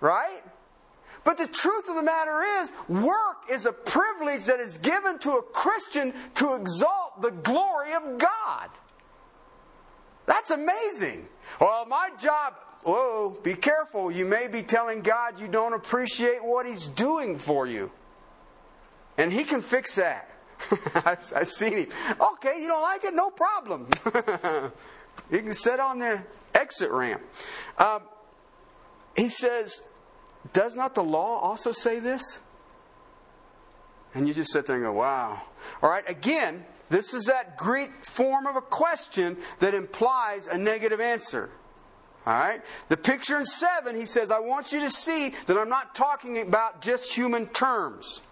[0.00, 0.42] Right?
[1.24, 5.32] But the truth of the matter is, work is a privilege that is given to
[5.32, 8.68] a Christian to exalt the glory of God.
[10.26, 11.26] That's amazing.
[11.60, 14.10] Well, my job, whoa, be careful.
[14.10, 17.90] You may be telling God you don't appreciate what He's doing for you.
[19.16, 20.30] And He can fix that.
[20.94, 21.88] I've, I've, seen him.
[22.20, 23.14] Okay, you don't like it?
[23.14, 23.88] No problem.
[25.30, 26.22] you can sit on the
[26.54, 27.22] exit ramp.
[27.76, 28.02] Um,
[29.16, 29.82] he says,
[30.52, 32.40] Does not the law also say this?
[34.14, 35.42] And you just sit there and go, Wow.
[35.82, 41.00] All right, again, this is that Greek form of a question that implies a negative
[41.00, 41.50] answer.
[42.26, 42.62] All right?
[42.88, 46.38] The picture in 7, he says, I want you to see that I'm not talking
[46.38, 48.22] about just human terms.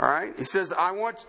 [0.00, 0.32] All right?
[0.36, 1.26] He says, I want,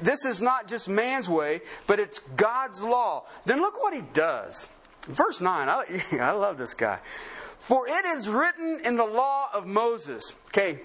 [0.00, 3.24] this is not just man's way, but it's God's law.
[3.46, 4.68] Then look what he does.
[5.02, 6.98] Verse 9, I, I love this guy.
[7.58, 10.34] For it is written in the law of Moses.
[10.48, 10.80] Okay,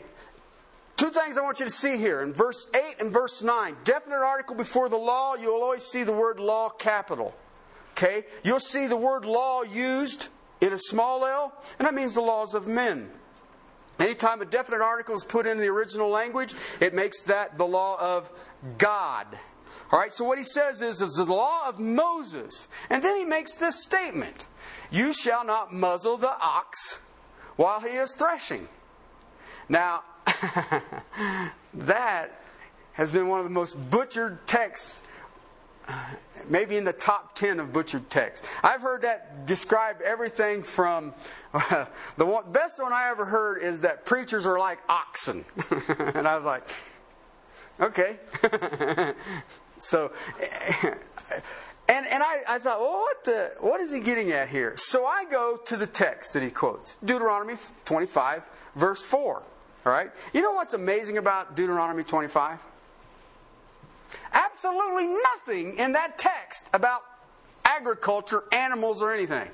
[1.04, 3.76] Two things I want you to see here in verse 8 and verse 9.
[3.84, 7.36] Definite article before the law, you'll always see the word law capital.
[7.92, 8.24] Okay?
[8.44, 10.30] You'll see the word law used
[10.62, 13.12] in a small l, and that means the laws of men.
[14.00, 17.98] Anytime a definite article is put in the original language, it makes that the law
[18.00, 18.32] of
[18.78, 19.28] God.
[19.94, 22.68] All right, so what he says is, is the law of Moses.
[22.90, 24.48] And then he makes this statement
[24.90, 27.00] You shall not muzzle the ox
[27.58, 28.68] while he is threshing.
[29.70, 30.02] Now,
[31.76, 32.42] that
[32.94, 35.04] has been one of the most butchered texts,
[36.50, 38.48] maybe in the top 10 of butchered texts.
[38.64, 41.14] I've heard that describe everything from
[42.18, 45.46] the one, best one I ever heard is that preachers are like oxen.
[46.16, 46.68] and I was like,
[47.80, 48.18] okay.
[49.84, 50.12] So,
[51.89, 54.76] and, and I, I thought, well, what, the, what is he getting at here?
[54.78, 58.43] So I go to the text that he quotes Deuteronomy 25,
[58.76, 59.43] verse 4.
[59.86, 60.10] All right?
[60.34, 62.60] You know what's amazing about Deuteronomy 25?
[64.32, 67.02] Absolutely nothing in that text about
[67.65, 69.50] agriculture, animals, or anything.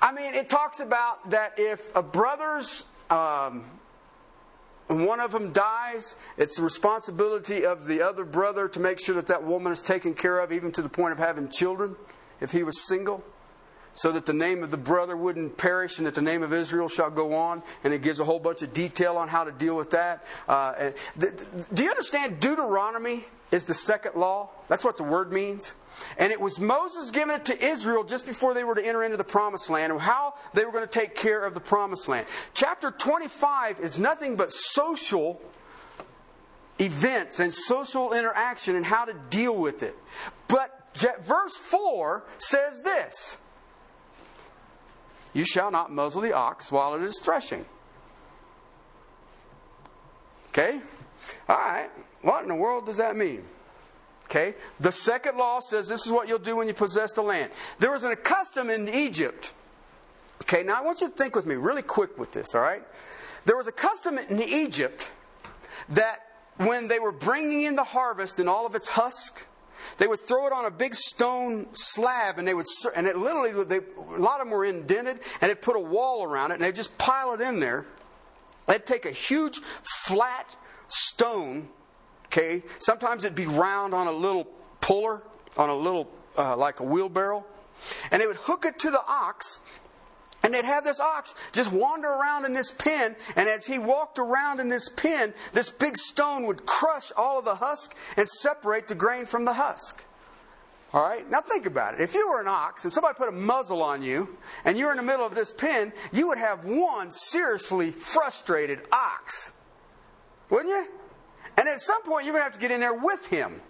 [0.00, 3.64] I mean, it talks about that if a brother's um,
[4.88, 9.26] one of them dies, it's the responsibility of the other brother to make sure that
[9.26, 11.96] that woman is taken care of, even to the point of having children,
[12.40, 13.24] if he was single
[13.96, 16.86] so that the name of the brother wouldn't perish and that the name of Israel
[16.86, 17.62] shall go on.
[17.82, 20.24] And it gives a whole bunch of detail on how to deal with that.
[20.46, 24.50] Uh, do you understand Deuteronomy is the second law?
[24.68, 25.74] That's what the word means.
[26.18, 29.16] And it was Moses giving it to Israel just before they were to enter into
[29.16, 32.26] the promised land and how they were going to take care of the promised land.
[32.54, 35.40] Chapter 25 is nothing but social
[36.78, 39.96] events and social interaction and how to deal with it.
[40.48, 40.70] But
[41.22, 43.38] verse 4 says this
[45.36, 47.66] you shall not muzzle the ox while it is threshing.
[50.48, 50.80] Okay?
[51.46, 51.90] All right.
[52.22, 53.44] What in the world does that mean?
[54.26, 54.54] Okay?
[54.80, 57.52] The second law says this is what you'll do when you possess the land.
[57.78, 59.54] There was a custom in Egypt.
[60.42, 62.82] Okay, now I want you to think with me really quick with this, all right?
[63.44, 65.10] There was a custom in Egypt
[65.90, 66.18] that
[66.56, 69.46] when they were bringing in the harvest and all of its husk,
[69.98, 73.64] they would throw it on a big stone slab, and they would, and it literally,
[73.64, 76.64] they, a lot of them were indented, and they'd put a wall around it, and
[76.64, 77.86] they'd just pile it in there.
[78.66, 80.48] They'd take a huge flat
[80.88, 81.68] stone,
[82.36, 82.62] okay.
[82.78, 84.44] Sometimes it'd be round on a little
[84.80, 85.22] puller,
[85.56, 87.44] on a little uh, like a wheelbarrow,
[88.10, 89.60] and they would hook it to the ox,
[90.42, 94.18] and they'd have this ox just wander around in this pen, and as he walked
[94.18, 98.88] around in this pen, this big stone would crush all of the husk and separate
[98.88, 100.04] the grain from the husk.
[100.92, 101.28] All right?
[101.28, 102.00] Now think about it.
[102.00, 104.96] If you were an ox and somebody put a muzzle on you and you're in
[104.96, 109.52] the middle of this pen, you would have one seriously frustrated ox.
[110.48, 110.86] Wouldn't you?
[111.56, 113.60] And at some point, you're going to have to get in there with him.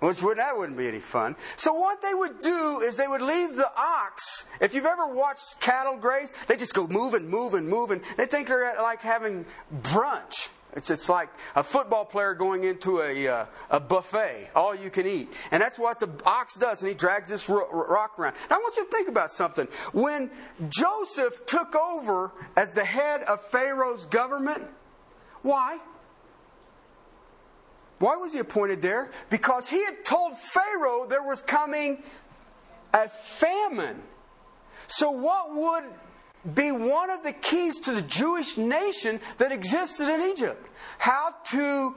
[0.00, 1.36] Which would, that wouldn't be any fun.
[1.56, 4.44] So what they would do is they would leave the ox.
[4.60, 8.02] If you've ever watched cattle graze, they just go moving, moving, moving.
[8.18, 9.46] They think they're like having
[9.82, 10.50] brunch.
[10.74, 15.06] It's, it's like a football player going into a, uh, a buffet, all you can
[15.06, 15.32] eat.
[15.50, 18.34] And that's what the ox does, and he drags this rock around.
[18.50, 19.66] Now, I want you to think about something.
[19.94, 20.30] When
[20.68, 24.64] Joseph took over as the head of Pharaoh's government,
[25.40, 25.78] why?
[27.98, 29.10] Why was he appointed there?
[29.30, 32.02] Because he had told Pharaoh there was coming
[32.92, 34.02] a famine.
[34.86, 35.84] So, what would
[36.54, 40.64] be one of the keys to the Jewish nation that existed in Egypt?
[40.98, 41.96] How to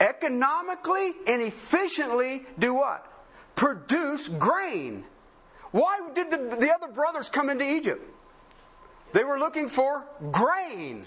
[0.00, 3.04] economically and efficiently do what?
[3.56, 5.04] Produce grain.
[5.70, 8.02] Why did the, the other brothers come into Egypt?
[9.12, 11.06] They were looking for grain.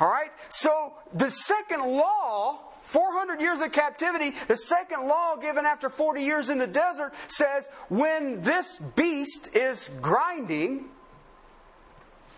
[0.00, 0.30] All right?
[0.48, 6.48] So the second law, 400 years of captivity, the second law given after 40 years
[6.48, 10.86] in the desert says when this beast is grinding,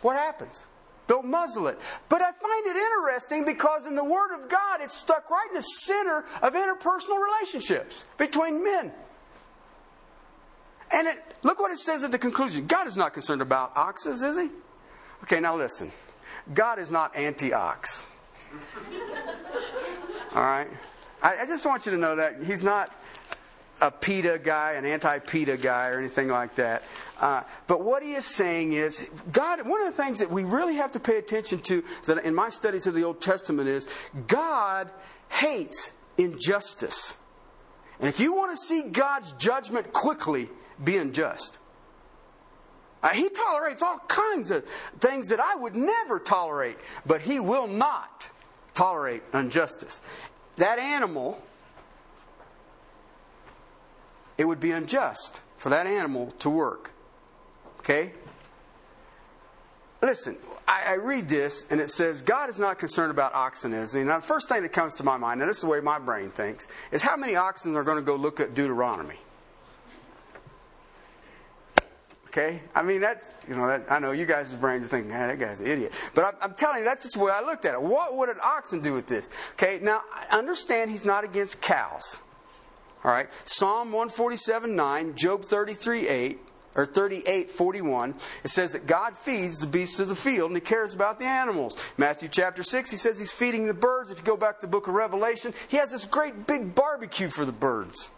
[0.02, 0.66] what happens?
[1.06, 1.78] Don't muzzle it.
[2.08, 5.54] But I find it interesting because in the Word of God, it's stuck right in
[5.54, 8.92] the center of interpersonal relationships between men.
[10.90, 12.66] And it, look what it says at the conclusion.
[12.66, 14.50] God is not concerned about oxes, is he?
[15.24, 15.90] Okay, now listen.
[16.52, 18.06] God is not anti ox.
[20.34, 20.68] All right?
[21.22, 22.94] I, I, just want you to know that He's not
[23.80, 26.82] a PETA guy, an anti PETA guy, or anything like that.
[27.20, 30.76] Uh, but what He is saying is, God, one of the things that we really
[30.76, 33.88] have to pay attention to that in my studies of the Old Testament is
[34.26, 34.90] God
[35.28, 37.16] hates injustice.
[38.00, 40.48] And if you want to see God's judgment quickly,
[40.82, 41.58] be unjust.
[43.02, 44.64] Uh, he tolerates all kinds of
[45.00, 48.30] things that I would never tolerate, but he will not
[48.74, 50.00] tolerate injustice.
[50.56, 51.42] That animal,
[54.38, 56.92] it would be unjust for that animal to work.
[57.80, 58.12] Okay?
[60.00, 60.36] Listen,
[60.66, 63.72] I, I, read this and it says God is not concerned about oxen.
[63.72, 65.80] Is and the first thing that comes to my mind, and this is the way
[65.80, 69.18] my brain thinks, is how many oxen are going to go look at Deuteronomy?
[72.32, 72.62] Okay?
[72.74, 75.60] I mean, that's, you know, that, I know you guys' brains are thinking, that guy's
[75.60, 75.92] an idiot.
[76.14, 77.82] But I'm, I'm, telling you, that's just the way I looked at it.
[77.82, 79.28] What would an oxen do with this?
[79.52, 82.20] Okay, now, I understand he's not against cows.
[83.04, 83.28] All right?
[83.44, 86.40] Psalm 147 9, Job 33 8,
[86.74, 88.14] or 38 41
[88.44, 91.24] it says that god feeds the beasts of the field and he cares about the
[91.26, 94.62] animals matthew chapter 6 he says he's feeding the birds if you go back to
[94.62, 98.10] the book of revelation he has this great big barbecue for the birds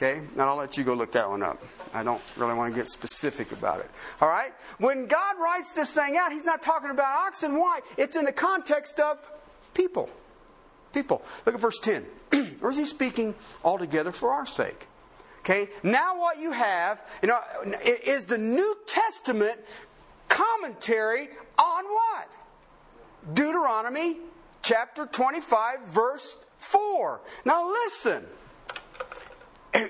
[0.00, 0.22] Okay?
[0.34, 1.62] Now I'll let you go look that one up.
[1.92, 3.90] I don't really want to get specific about it.
[4.22, 4.54] All right?
[4.78, 7.58] When God writes this thing out, He's not talking about oxen.
[7.58, 7.80] Why?
[7.98, 9.18] It's in the context of
[9.74, 10.08] people.
[10.94, 11.22] People.
[11.44, 12.06] Look at verse 10.
[12.62, 14.86] or is He speaking altogether for our sake?
[15.40, 15.68] Okay?
[15.82, 17.38] Now what you have, you know,
[17.84, 19.60] is the New Testament
[20.28, 22.28] commentary on what?
[23.34, 24.16] Deuteronomy
[24.62, 27.20] chapter 25, verse 4.
[27.44, 28.24] Now listen.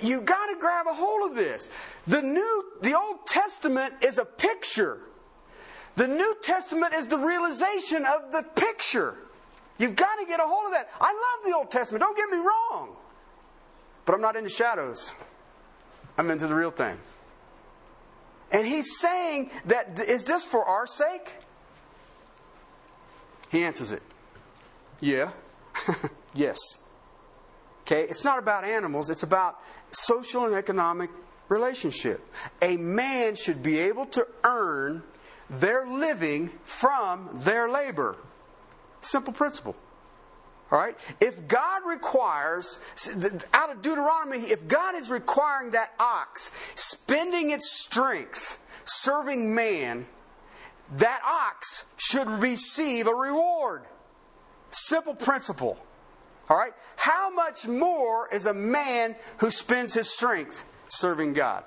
[0.02, 1.70] You got to grab a hold of this.
[2.06, 4.98] The new, the Old Testament is a picture.
[5.96, 9.14] The New Testament is the realization of the picture.
[9.78, 10.90] You've got to get a hold of that.
[11.00, 12.02] I love the Old Testament.
[12.02, 12.96] Don't get me wrong.
[14.04, 15.14] But I'm not into shadows.
[16.18, 16.98] I'm into the real thing.
[18.52, 21.36] And he's saying that is this for our sake?
[23.50, 24.02] He answers it.
[25.00, 25.30] Yeah.
[26.34, 26.58] yes.
[27.90, 28.02] Okay?
[28.08, 29.58] It's not about animals, it's about
[29.90, 31.10] social and economic
[31.48, 32.24] relationship.
[32.62, 35.02] A man should be able to earn
[35.48, 38.16] their living from their labor.
[39.00, 39.74] Simple principle.
[40.70, 40.96] All right?
[41.20, 42.78] If God requires,
[43.52, 50.06] out of Deuteronomy, if God is requiring that ox spending its strength serving man,
[50.92, 53.82] that ox should receive a reward.
[54.70, 55.76] Simple principle.
[56.50, 56.72] All right?
[56.96, 61.62] How much more is a man who spends his strength serving God?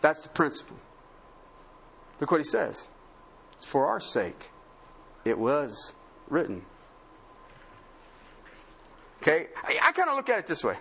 [0.00, 0.78] That's the principle.
[2.18, 2.88] Look what he says.
[3.56, 4.50] It's for our sake.
[5.26, 5.92] It was
[6.28, 6.64] written.
[9.20, 9.48] Okay?
[9.62, 10.76] I, kind of look at it this way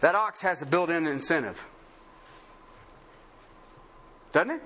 [0.00, 1.66] that ox has a built in incentive.
[4.32, 4.62] Doesn't it?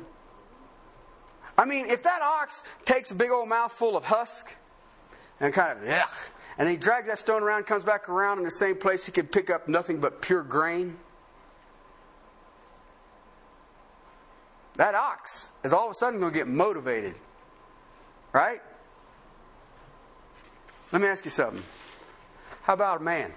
[1.56, 4.54] I mean, if that ox takes a big old mouthful of husk
[5.40, 6.30] and kind of.
[6.58, 9.26] And he drags that stone around, comes back around in the same place he can
[9.26, 10.98] pick up nothing but pure grain.
[14.76, 17.18] That ox is all of a sudden going to get motivated.
[18.32, 18.60] Right?
[20.92, 21.62] Let me ask you something.
[22.62, 23.32] How about a man?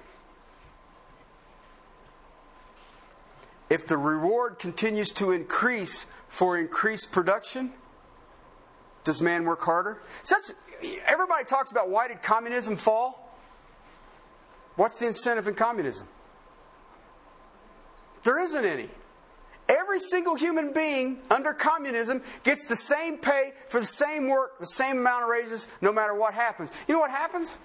[3.69, 7.73] If the reward continues to increase for increased production,
[9.03, 10.01] does man work harder?
[11.05, 13.35] Everybody talks about why did communism fall?
[14.75, 16.07] What's the incentive in communism?
[18.23, 18.89] There isn't any.
[19.69, 24.65] Every single human being under communism gets the same pay for the same work, the
[24.65, 26.69] same amount of raises, no matter what happens.
[26.87, 27.57] You know what happens?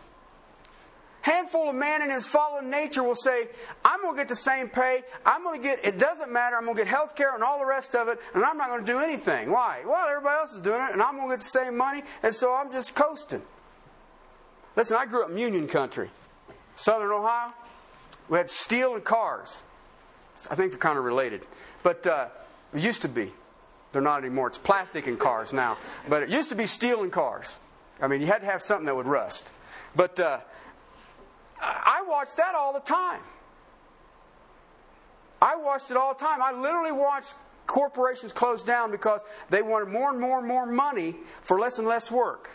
[1.28, 3.48] Handful of man in his fallen nature will say,
[3.84, 5.02] I'm going to get the same pay.
[5.24, 6.56] I'm going to get, it doesn't matter.
[6.56, 8.68] I'm going to get health care and all the rest of it, and I'm not
[8.68, 9.50] going to do anything.
[9.50, 9.82] Why?
[9.86, 12.34] Well, everybody else is doing it, and I'm going to get the same money, and
[12.34, 13.42] so I'm just coasting.
[14.76, 16.10] Listen, I grew up in Union Country,
[16.76, 17.52] Southern Ohio.
[18.28, 19.62] We had steel and cars.
[20.50, 21.44] I think they're kind of related.
[21.82, 22.28] But uh,
[22.74, 23.32] it used to be.
[23.92, 24.48] They're not anymore.
[24.48, 25.78] It's plastic in cars now.
[26.08, 27.58] But it used to be steel in cars.
[28.00, 29.50] I mean, you had to have something that would rust.
[29.96, 30.38] But uh,
[31.60, 33.20] I watched that all the time.
[35.40, 36.42] I watched it all the time.
[36.42, 37.34] I literally watched
[37.66, 41.86] corporations close down because they wanted more and more and more money for less and
[41.86, 42.50] less work.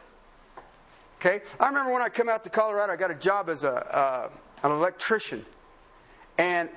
[1.19, 1.41] Okay?
[1.59, 4.29] I remember when I come out to Colorado, I got a job as a, uh,
[4.63, 5.45] an electrician.
[6.37, 6.69] And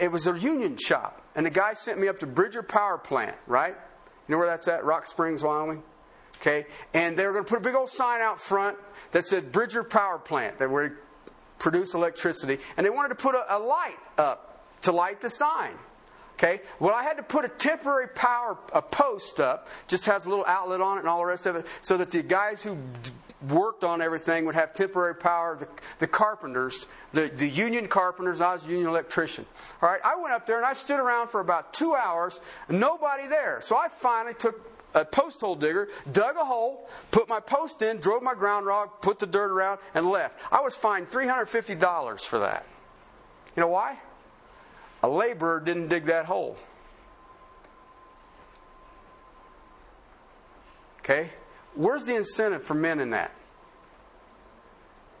[0.00, 1.22] it was a union shop.
[1.36, 3.74] And the guy sent me up to Bridger Power Plant, right?
[4.26, 4.84] You know where that's at?
[4.84, 5.82] Rock Springs, Wyoming?
[6.40, 6.66] Okay?
[6.94, 8.78] And they were going to put a big old sign out front
[9.12, 10.98] that said Bridger Power Plant, that where
[11.64, 15.72] produce electricity, and they wanted to put a, a light up to light the sign.
[16.34, 16.60] Okay?
[16.78, 20.44] Well, I had to put a temporary power a post up, just has a little
[20.44, 23.12] outlet on it and all the rest of it, so that the guys who d-
[23.48, 25.56] worked on everything would have temporary power.
[25.58, 25.68] The,
[26.00, 29.46] the carpenters, the, the union carpenters, I was a union electrician.
[29.80, 33.26] All right, I went up there and I stood around for about two hours, nobody
[33.26, 33.60] there.
[33.62, 37.98] So I finally took a post hole digger, dug a hole, put my post in,
[37.98, 40.40] drove my ground rod, put the dirt around, and left.
[40.52, 42.66] I was fined $350 for that.
[43.56, 43.98] You know why?
[45.02, 46.56] A laborer didn't dig that hole.
[51.00, 51.30] Okay?
[51.74, 53.32] Where's the incentive for men in that?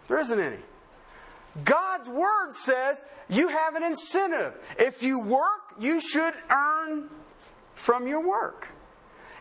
[0.08, 0.58] There isn't any.
[1.62, 4.54] God's Word says you have an incentive.
[4.78, 7.10] If you work, you should earn
[7.74, 8.68] from your work.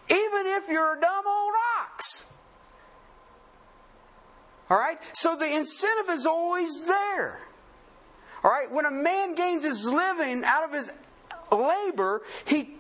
[0.10, 2.26] Even if you're a dumb old ox.
[4.70, 4.98] All right?
[5.14, 7.42] So the incentive is always there.
[8.44, 8.72] All right?
[8.72, 10.92] When a man gains his living out of his
[11.52, 12.76] labor, he,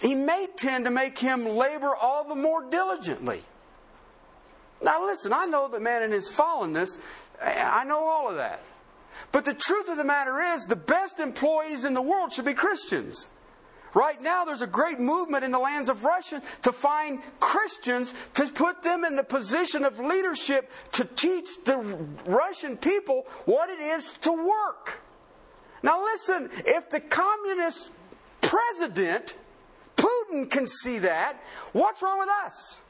[0.00, 3.42] he may tend to make him labor all the more diligently.
[4.82, 6.98] Now, listen, I know that man in his fallenness,
[7.42, 8.60] I know all of that.
[9.32, 12.54] But the truth of the matter is, the best employees in the world should be
[12.54, 13.28] Christians.
[13.94, 18.46] Right now, there's a great movement in the lands of Russia to find Christians to
[18.48, 21.76] put them in the position of leadership to teach the
[22.26, 25.00] Russian people what it is to work.
[25.84, 27.92] Now, listen, if the communist
[28.40, 29.36] president,
[29.96, 31.36] Putin, can see that,
[31.72, 32.82] what's wrong with us?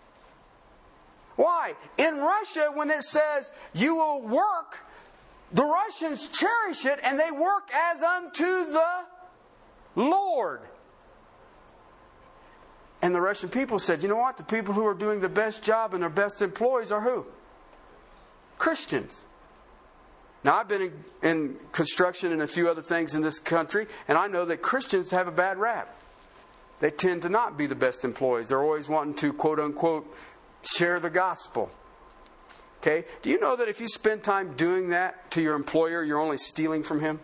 [1.36, 1.74] Why?
[1.98, 4.78] In Russia, when it says you will work,
[5.52, 9.05] the Russians cherish it and they work as unto the
[9.96, 10.61] Lord.
[13.05, 14.38] And the Russian people said, you know what?
[14.38, 17.26] The people who are doing the best job and their best employees are who?
[18.57, 19.26] Christians.
[20.42, 24.16] Now, I've been in, in, construction and a few other things in this country, and
[24.16, 26.00] I know that Christians have a bad rap.
[26.80, 28.48] They tend to not be the best employees.
[28.48, 30.07] They're always wanting to, quote unquote,
[30.62, 31.70] share the gospel.
[32.80, 33.05] Okay?
[33.20, 36.38] Do you know that if you spend time doing that to your employer, you're only
[36.38, 37.20] stealing from him?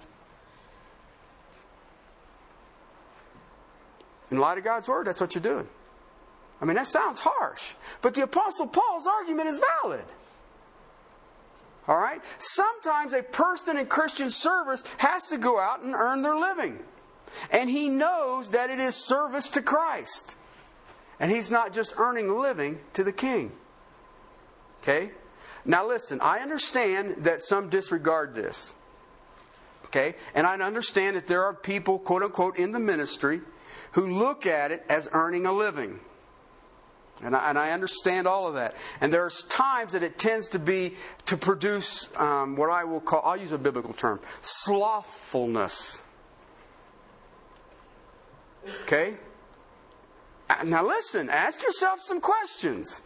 [4.31, 5.69] In light of God's word, that's what you're doing.
[6.61, 10.05] I mean, that sounds harsh, but the Apostle Paul's argument is valid.
[11.89, 12.21] All right?
[12.39, 16.79] Sometimes a person in Christian service has to go out and earn their living.
[17.51, 20.37] And he knows that it is service to Christ.
[21.19, 23.53] And he's not just earning a living to the king.
[24.83, 25.11] Okay?
[25.65, 28.75] Now listen, I understand that some disregard this.
[29.87, 30.15] Okay?
[30.35, 33.41] And I understand that there are people, quote unquote, in the ministry
[33.93, 36.01] who look at it as earning a living.
[37.23, 38.75] And I, and I understand all of that.
[39.01, 40.95] And there's times that it tends to be
[41.27, 46.01] to produce um, what I will call, I'll use a biblical term, slothfulness.
[48.85, 49.15] Okay?
[50.65, 53.03] Now listen, ask yourself some questions.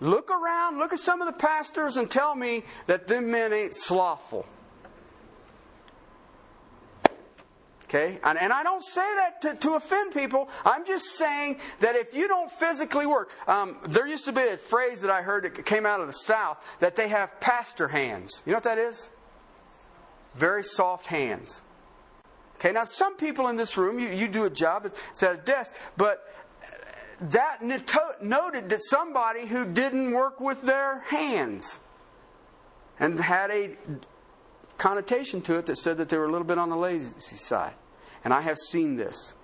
[0.00, 3.74] Look around, look at some of the pastors, and tell me that them men ain't
[3.74, 4.46] slothful.
[7.94, 8.18] Okay?
[8.24, 10.48] And, and I don't say that to, to, offend people.
[10.64, 14.56] I'm just saying that if you don't physically work, um, there used to be a
[14.56, 18.42] phrase that I heard that came out of the South that they have pastor hands.
[18.44, 19.10] You know what that is?
[20.34, 21.62] Very soft hands.
[22.56, 25.36] Okay, now some people in this room, you, you do a job, it's at a
[25.36, 26.24] desk, but
[27.20, 31.78] that noted that somebody who didn't work with their hands
[32.98, 33.76] and had a
[34.78, 37.74] connotation to it that said that they were a little bit on the lazy side.
[38.24, 39.34] And I have seen this.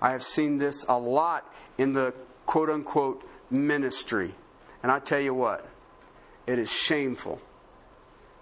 [0.00, 2.12] I have seen this a lot in the
[2.44, 4.34] quote unquote ministry.
[4.82, 5.66] And I tell you what,
[6.46, 7.40] it is shameful.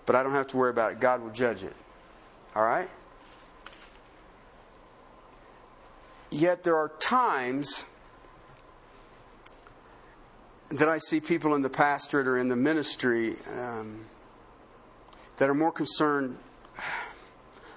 [0.04, 1.00] But I don't have to worry about it.
[1.00, 1.74] God will judge it.
[2.54, 2.90] All right?
[6.30, 7.84] Yet there are times
[10.70, 14.06] that I see people in the pastorate or in the ministry um,
[15.36, 16.36] that are more concerned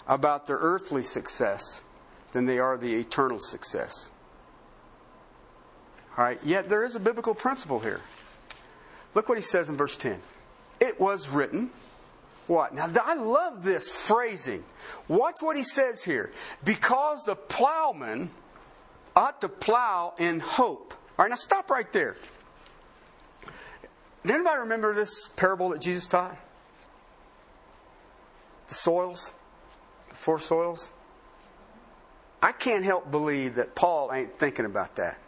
[0.08, 1.84] about their earthly success
[2.32, 4.12] than they are the eternal success.
[6.18, 8.02] All right, yet there is a biblical principle here.
[9.14, 10.20] Look what he says in verse 10.
[10.80, 11.72] It was written.
[12.48, 12.74] What?
[12.74, 14.64] Now, I love this phrasing.
[15.08, 16.32] Watch what he says here.
[16.64, 18.32] Because the plowman
[19.16, 20.94] ought to plow in hope.
[21.18, 22.16] All right, now stop right there.
[24.24, 26.38] Did anybody remember this parable that Jesus taught?
[28.68, 29.34] The soils,
[30.10, 30.92] the four soils.
[32.42, 35.20] I can't help believe that Paul ain't thinking about that.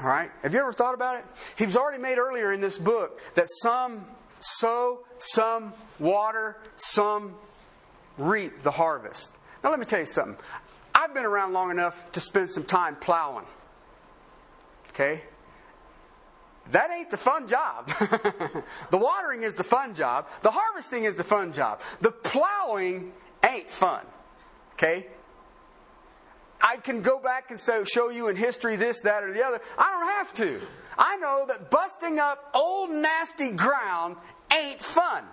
[0.00, 0.30] All right?
[0.42, 1.24] Have you ever thought about it?
[1.56, 4.04] He's already made earlier in this book that some
[4.40, 7.34] sow, some water, some
[8.18, 9.34] reap the harvest.
[9.62, 10.36] Now, let me tell you something.
[10.94, 13.46] I've been around long enough to spend some time plowing.
[14.90, 15.22] Okay?
[16.70, 17.88] that ain't the fun job.
[18.90, 20.28] the watering is the fun job.
[20.42, 21.80] The harvesting is the fun job.
[22.00, 23.12] The plowing
[23.44, 24.04] ain't fun.
[24.74, 25.06] Okay?
[26.60, 29.60] I can go back and so, show you in history this, that, or the other.
[29.76, 30.60] I don't have to.
[30.96, 34.16] I know that busting up old nasty ground
[34.52, 35.24] ain't fun.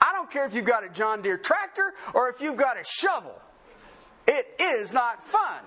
[0.00, 2.84] I don't care if you've got a John Deere tractor or if you've got a
[2.84, 3.34] shovel.
[4.26, 5.60] It is not fun.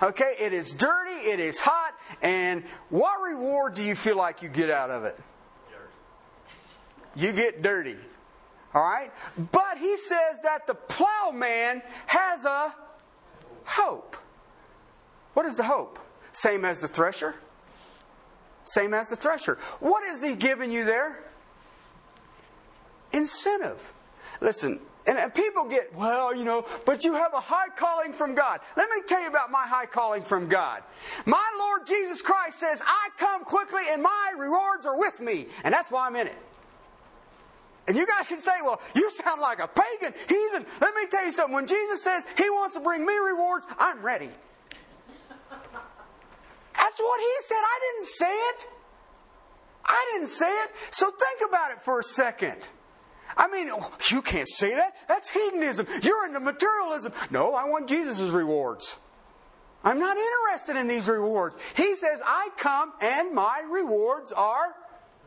[0.00, 4.48] Okay, it is dirty, it is hot, and what reward do you feel like you
[4.48, 5.18] get out of it?
[7.16, 7.96] You get dirty.
[8.78, 9.10] All right?
[9.50, 12.72] But he says that the plowman has a
[13.64, 14.16] hope.
[15.34, 15.98] What is the hope?
[16.32, 17.34] Same as the thresher?
[18.62, 19.58] Same as the thresher.
[19.80, 21.24] What is he giving you there?
[23.12, 23.92] Incentive.
[24.40, 28.60] Listen, and people get, well, you know, but you have a high calling from God.
[28.76, 30.84] Let me tell you about my high calling from God.
[31.26, 35.48] My Lord Jesus Christ says, I come quickly and my rewards are with me.
[35.64, 36.38] And that's why I'm in it.
[37.88, 40.66] And you guys can say, well, you sound like a pagan, heathen.
[40.80, 41.54] Let me tell you something.
[41.54, 44.28] When Jesus says he wants to bring me rewards, I'm ready.
[46.74, 47.56] That's what he said.
[47.56, 48.66] I didn't say it.
[49.86, 50.70] I didn't say it.
[50.90, 52.56] So think about it for a second.
[53.36, 53.70] I mean,
[54.10, 54.94] you can't say that.
[55.08, 55.86] That's hedonism.
[56.02, 57.12] You're into materialism.
[57.30, 58.98] No, I want Jesus' rewards.
[59.82, 61.56] I'm not interested in these rewards.
[61.74, 64.74] He says, I come and my rewards are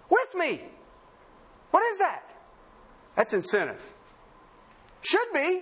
[0.09, 0.61] with me.
[1.71, 2.23] What is that?
[3.15, 3.81] That's incentive.
[5.01, 5.61] Should be.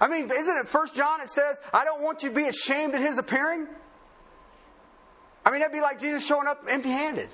[0.00, 2.94] I mean, isn't it First John it says, I don't want you to be ashamed
[2.94, 3.66] at his appearing?
[5.44, 7.28] I mean, that'd be like Jesus showing up empty handed.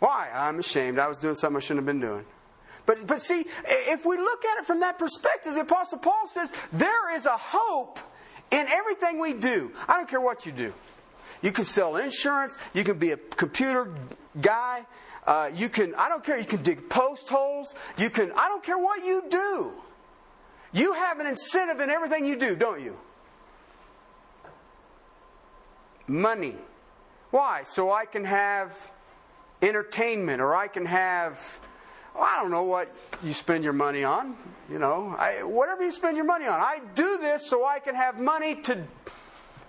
[0.00, 0.28] Why?
[0.34, 0.98] I'm ashamed.
[0.98, 2.26] I was doing something I shouldn't have been doing.
[2.84, 6.52] But, but see, if we look at it from that perspective, the Apostle Paul says
[6.72, 7.98] there is a hope
[8.50, 9.72] in everything we do.
[9.88, 10.72] I don't care what you do.
[11.42, 13.92] You can sell insurance, you can be a computer
[14.40, 14.86] guy,
[15.26, 18.62] uh, you can, I don't care, you can dig post holes, you can, I don't
[18.62, 19.72] care what you do.
[20.72, 22.96] You have an incentive in everything you do, don't you?
[26.06, 26.54] Money.
[27.30, 27.62] Why?
[27.64, 28.90] So I can have
[29.62, 31.60] entertainment or I can have,
[32.14, 34.36] well, I don't know what you spend your money on.
[34.70, 36.60] You know, I, whatever you spend your money on.
[36.60, 38.84] I do this so I can have money to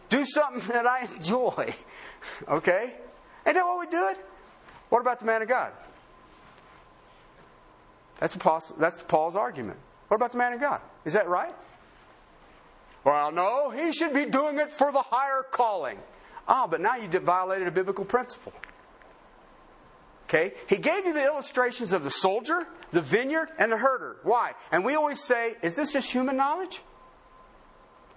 [0.10, 1.74] do something that I enjoy.
[2.48, 2.94] Okay?
[3.46, 4.18] Ain't that what we do it?
[4.90, 5.72] What about the man of God?
[8.20, 9.78] That's, Apostle, that's Paul's argument.
[10.08, 10.82] What about the man of God?
[11.06, 11.54] Is that right?
[13.04, 16.00] Well, no, he should be doing it for the higher calling.
[16.48, 18.54] Ah, but now you violated a biblical principle.
[20.28, 20.54] Okay?
[20.68, 24.18] He gave you the illustrations of the soldier, the vineyard, and the herder.
[24.24, 24.54] Why?
[24.72, 26.82] And we always say, is this just human knowledge?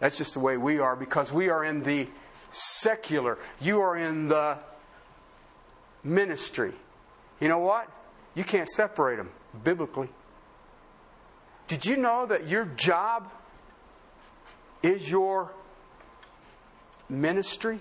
[0.00, 2.08] That's just the way we are because we are in the
[2.50, 3.38] secular.
[3.60, 4.58] You are in the
[6.02, 6.72] ministry.
[7.40, 7.90] You know what?
[8.34, 9.30] You can't separate them
[9.64, 10.08] biblically.
[11.68, 13.30] Did you know that your job
[14.82, 15.52] is your
[17.08, 17.80] ministry?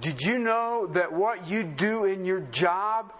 [0.00, 3.12] Did you know that what you do in your job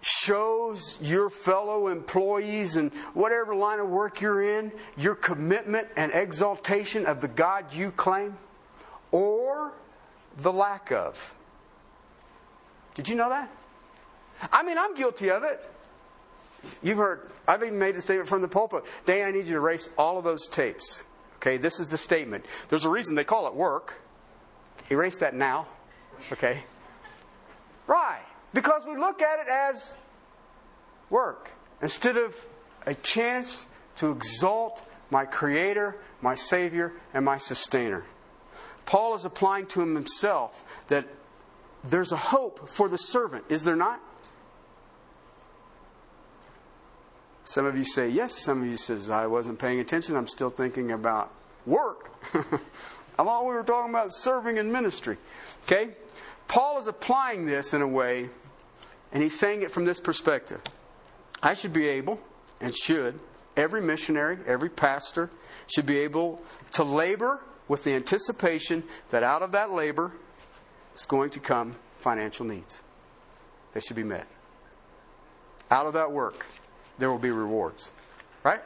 [0.00, 7.06] shows your fellow employees and whatever line of work you're in your commitment and exaltation
[7.06, 8.36] of the God you claim?
[9.12, 9.72] Or
[10.36, 11.34] the lack of.
[12.94, 13.50] Did you know that?
[14.52, 15.64] I mean, I'm guilty of it.
[16.82, 18.84] You've heard, I've even made a statement from the pulpit.
[19.04, 21.04] Dan, I need you to erase all of those tapes.
[21.36, 22.44] Okay, this is the statement.
[22.68, 24.00] There's a reason they call it work.
[24.90, 25.66] Erase that now.
[26.32, 26.64] Okay?
[27.86, 28.22] Right.
[28.52, 29.96] Because we look at it as
[31.10, 32.34] work instead of
[32.86, 33.66] a chance
[33.96, 38.04] to exalt my Creator, my Savior, and my Sustainer.
[38.86, 41.06] Paul is applying to him himself that
[41.84, 44.00] there's a hope for the servant, is there not?
[47.44, 50.50] Some of you say yes, some of you says I wasn't paying attention, I'm still
[50.50, 51.32] thinking about
[51.64, 52.12] work.
[53.18, 55.16] I thought we were talking about serving in ministry.
[55.64, 55.90] Okay?
[56.48, 58.28] Paul is applying this in a way,
[59.12, 60.60] and he's saying it from this perspective.
[61.42, 62.20] I should be able,
[62.60, 63.18] and should,
[63.56, 65.30] every missionary, every pastor,
[65.66, 70.12] should be able to labor with the anticipation that out of that labor
[70.94, 72.82] is going to come financial needs.
[73.72, 74.26] that should be met.
[75.70, 76.46] Out of that work,
[76.98, 77.90] there will be rewards.
[78.44, 78.60] Right?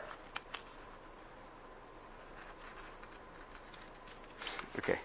[4.79, 4.99] Okay.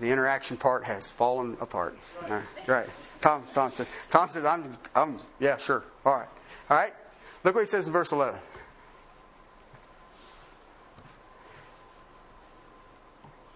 [0.00, 1.96] The interaction part has fallen apart.
[2.28, 2.42] Right.
[2.66, 2.86] right.
[3.20, 5.84] Tom, Tom says, Tom says, I'm, I'm, yeah, sure.
[6.04, 6.28] All right.
[6.68, 6.94] All right.
[7.44, 8.38] Look what he says in verse 11.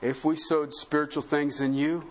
[0.02, 2.10] If we sowed spiritual things in you,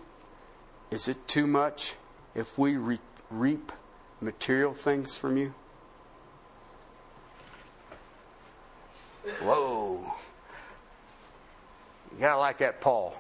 [0.92, 1.94] Is it too much
[2.34, 2.98] if we re-
[3.30, 3.72] reap
[4.22, 5.54] material things from you?
[9.42, 10.14] Whoa.
[12.12, 13.16] You gotta like that Paul.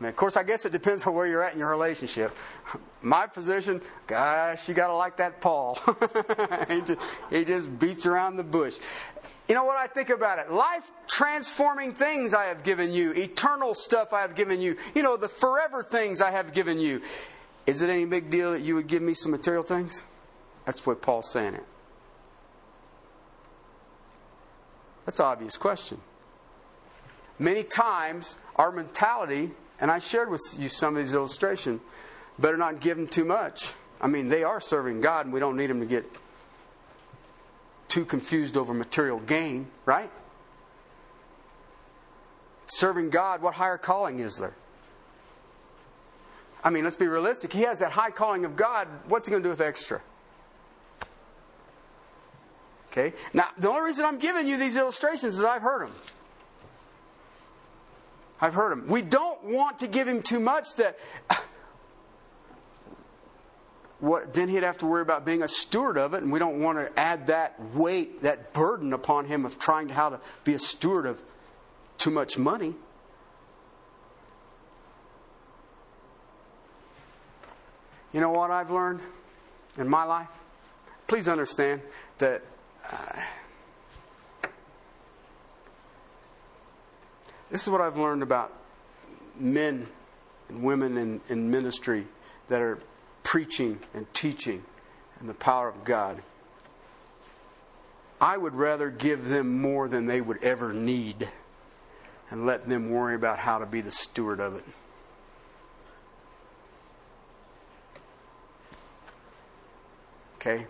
[0.00, 2.36] I mean, of course, I guess it depends on where you're at in your relationship.
[3.00, 5.78] My position, gosh, you got to like that Paul.
[6.68, 7.00] he, just,
[7.30, 8.78] he just beats around the bush.
[9.48, 10.50] You know what I think about it?
[10.50, 15.16] Life transforming things I have given you, eternal stuff I have given you, you know,
[15.16, 17.02] the forever things I have given you.
[17.66, 20.04] Is it any big deal that you would give me some material things?
[20.64, 21.64] That's what Paul's saying it.
[25.04, 26.00] That's an obvious question.
[27.38, 31.80] Many times, our mentality and I shared with you some of these illustrations.
[32.38, 33.74] Better not give them too much.
[34.00, 36.04] I mean, they are serving God, and we don't need them to get
[37.94, 40.10] too confused over material gain, right?
[42.66, 44.52] Serving God, what higher calling is there?
[46.64, 47.52] I mean, let's be realistic.
[47.52, 48.88] He has that high calling of God.
[49.06, 50.00] What's he going to do with extra?
[52.90, 53.12] Okay?
[53.32, 55.94] Now, the only reason I'm giving you these illustrations is I've heard them.
[58.40, 58.88] I've heard them.
[58.88, 60.98] We don't want to give him too much that
[64.04, 66.60] what then he'd have to worry about being a steward of it and we don't
[66.60, 70.54] want to add that weight, that burden upon him of trying to how to be
[70.54, 71.22] a steward of
[71.98, 72.74] too much money.
[78.12, 79.00] You know what I've learned
[79.76, 80.28] in my life?
[81.06, 81.80] Please understand
[82.18, 82.42] that
[82.90, 83.20] uh,
[87.54, 88.52] This is what I've learned about
[89.38, 89.86] men
[90.48, 92.04] and women in, in ministry
[92.48, 92.80] that are
[93.34, 94.62] preaching and teaching
[95.18, 96.22] and the power of God.
[98.20, 101.28] I would rather give them more than they would ever need
[102.30, 104.64] and let them worry about how to be the steward of it.
[110.36, 110.66] Okay?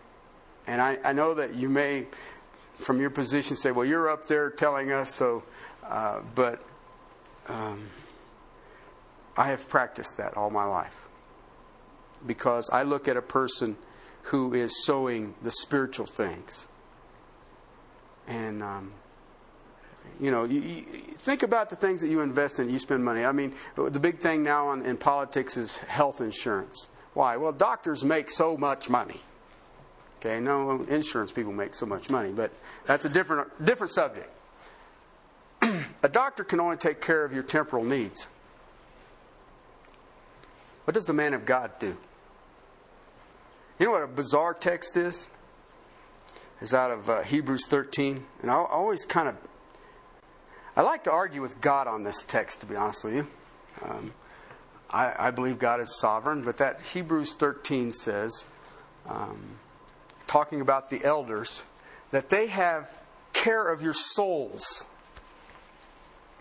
[0.66, 2.06] And I, I know that you may,
[2.76, 5.42] from your position, say, well, you're up there telling us, so,
[5.86, 6.64] uh, but
[7.46, 7.84] um,
[9.36, 11.04] I have practiced that all my life
[12.26, 13.76] because I look at a person
[14.24, 16.66] who is sowing the spiritual things.
[18.26, 18.92] And, um,
[20.18, 23.24] you know, you, you think about the things that you invest in, you spend money.
[23.24, 26.88] I mean, the big thing now in, in politics is health insurance.
[27.12, 27.36] Why?
[27.36, 29.20] Well, doctors make so much money.
[30.20, 32.50] Okay, no insurance people make so much money, but
[32.86, 34.30] that's a different different subject.
[36.02, 38.26] a doctor can only take care of your temporal needs.
[40.84, 41.96] What does the man of God do?
[43.78, 45.28] You know what a bizarre text is?
[46.60, 48.24] Is out of uh, Hebrews 13.
[48.42, 49.36] And I always kind of.
[50.76, 53.26] I like to argue with God on this text, to be honest with you.
[53.82, 54.12] Um,
[54.90, 58.46] I, I, believe God is sovereign, but that Hebrews 13 says,
[59.08, 59.56] um,
[60.26, 61.64] talking about the elders,
[62.12, 62.90] that they have
[63.32, 64.84] care of your souls.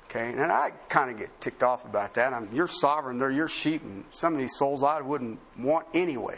[0.05, 2.33] Okay, and I kind of get ticked off about that.
[2.33, 6.37] I'm, you're sovereign; they're your sheep, and some of these souls I wouldn't want anyway.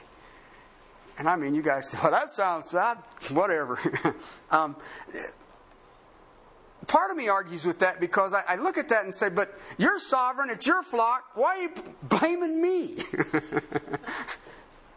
[1.18, 2.98] And I mean, you guys, well, that sounds that
[3.32, 3.80] whatever.
[4.52, 4.76] um,
[6.88, 9.58] part of me argues with that because I, I, look at that and say, "But
[9.78, 11.32] you're sovereign; it's your flock.
[11.36, 11.72] Why are you
[12.04, 12.84] blaming me?"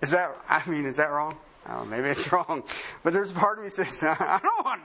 [0.02, 0.36] is that?
[0.48, 1.36] I mean, is that wrong?
[1.68, 2.64] Oh, maybe it's wrong.
[3.04, 4.82] But there's part of me says, "I don't want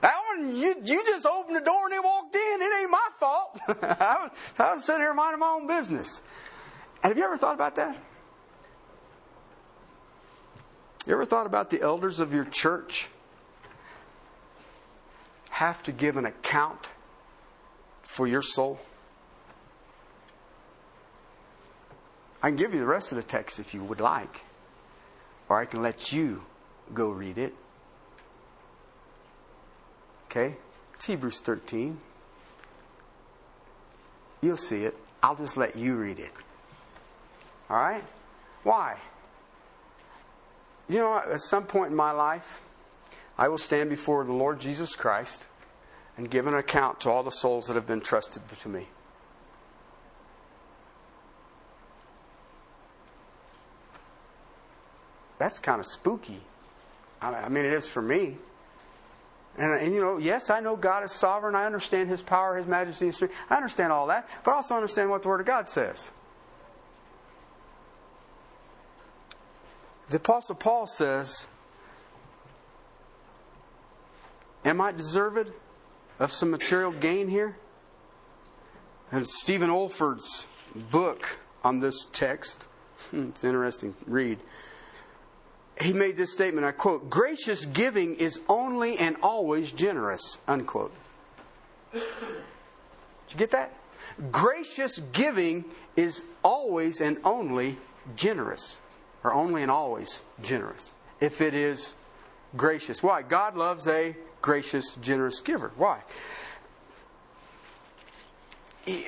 [0.00, 2.62] that one, you, you just opened the door and they walked in.
[2.62, 3.58] It ain't my fault.
[3.68, 6.22] I, was, I was sitting here minding my own business.
[7.02, 7.96] And have you ever thought about that?
[11.06, 13.08] You ever thought about the elders of your church
[15.50, 16.90] have to give an account
[18.02, 18.80] for your soul?
[22.42, 24.44] I can give you the rest of the text if you would like,
[25.48, 26.42] or I can let you
[26.92, 27.54] go read it.
[30.26, 30.56] Okay?
[30.94, 31.98] It's Hebrews 13.
[34.40, 34.96] You'll see it.
[35.22, 36.32] I'll just let you read it.
[37.70, 38.04] All right?
[38.62, 38.96] Why?
[40.88, 42.60] You know, at some point in my life,
[43.38, 45.46] I will stand before the Lord Jesus Christ
[46.16, 48.86] and give an account to all the souls that have been trusted to me.
[55.38, 56.40] That's kind of spooky.
[57.20, 58.36] I mean, it is for me.
[59.56, 61.54] And, and, you know, yes, I know God is sovereign.
[61.54, 63.34] I understand His power, His majesty, His strength.
[63.48, 64.28] I understand all that.
[64.42, 66.12] But I also understand what the Word of God says.
[70.08, 71.48] The Apostle Paul says,
[74.64, 75.50] Am I deserved
[76.18, 77.56] of some material gain here?
[79.12, 82.66] And Stephen Olford's book on this text
[83.10, 83.94] Hmm, it's interesting.
[84.06, 84.38] Read.
[85.80, 90.92] He made this statement, I quote, gracious giving is only and always generous, unquote.
[91.92, 92.02] Did
[93.30, 93.72] you get that?
[94.30, 95.64] Gracious giving
[95.96, 97.78] is always and only
[98.14, 98.80] generous,
[99.24, 101.96] or only and always generous, if it is
[102.56, 103.02] gracious.
[103.02, 103.22] Why?
[103.22, 105.72] God loves a gracious, generous giver.
[105.76, 106.00] Why?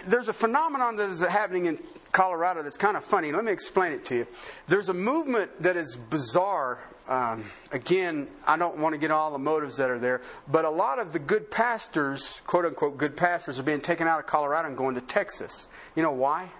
[0.07, 1.79] There's a phenomenon that is happening in
[2.11, 3.31] Colorado that's kind of funny.
[3.31, 4.27] Let me explain it to you.
[4.69, 6.79] There's a movement that is bizarre.
[7.07, 10.71] Um, again, I don't want to get all the motives that are there, but a
[10.71, 14.67] lot of the good pastors, quote unquote good pastors, are being taken out of Colorado
[14.67, 15.69] and going to Texas.
[15.95, 16.51] You know why?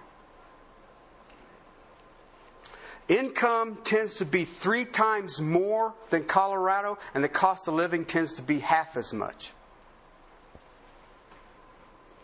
[3.07, 8.33] Income tends to be three times more than Colorado, and the cost of living tends
[8.33, 9.53] to be half as much.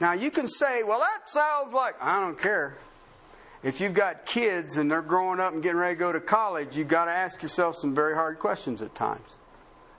[0.02, 2.76] Now, you can say, well, that sounds like, I don't care.
[3.64, 6.76] If you've got kids and they're growing up and getting ready to go to college,
[6.76, 9.40] you've got to ask yourself some very hard questions at times.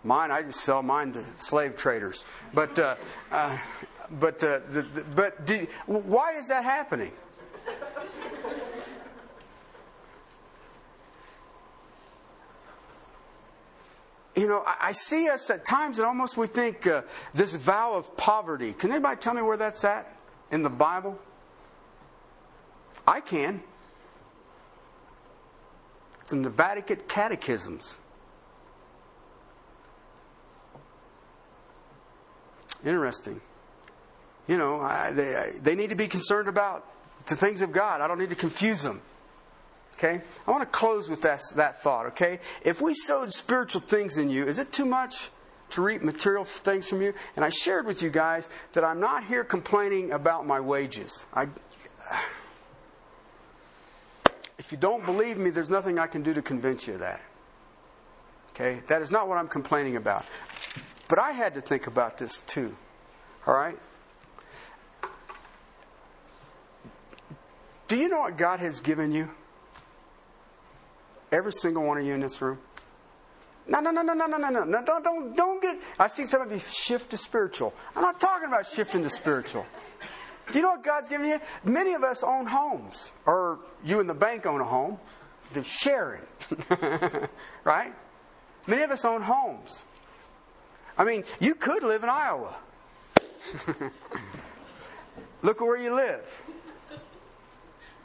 [0.02, 2.26] Mine, I just sell mine to slave traders.
[2.52, 2.96] But, uh,
[3.32, 3.56] uh,
[4.20, 7.12] but, uh, the, the, but do, why is that happening?
[14.36, 17.94] You know, I, I, see us at times that almost we think uh, this vow
[17.94, 18.72] of poverty.
[18.72, 20.12] Can anybody tell me where that's at
[20.50, 21.18] in the Bible?
[23.06, 23.62] I can.
[26.20, 27.98] It's in the Vatican Catechisms.
[32.84, 33.40] Interesting.
[34.46, 36.86] You know, I, they, they need to be concerned about
[37.26, 38.00] the things of God.
[38.00, 39.00] I don't need to confuse them.
[39.98, 40.22] Okay?
[40.46, 42.40] I want to close with that, that thought, okay?
[42.62, 45.30] If we sowed spiritual things in you, is it too much
[45.70, 47.14] to reap material things from you?
[47.36, 51.26] And I shared with you guys that I'm not here complaining about my wages.
[51.32, 51.46] I,
[54.58, 57.20] if you don't believe me, there's nothing I can do to convince you of that.
[58.50, 58.80] Okay?
[58.88, 60.26] That is not what I'm complaining about.
[61.08, 62.76] But I had to think about this too.
[63.46, 63.78] All right?
[67.86, 69.30] Do you know what God has given you?
[71.34, 72.58] Every single one of you in this room.
[73.66, 74.84] No, no, no, no, no, no, no, no.
[74.84, 75.80] Don't, don't, don't get.
[75.98, 77.74] I see some of you shift to spiritual.
[77.96, 79.66] I'm not talking about shifting to spiritual.
[80.52, 81.40] Do you know what God's giving you?
[81.64, 85.00] Many of us own homes, or you and the bank own a home.
[85.52, 86.22] They're sharing,
[87.64, 87.92] right?
[88.68, 89.86] Many of us own homes.
[90.96, 92.54] I mean, you could live in Iowa.
[95.42, 96.42] Look where you live.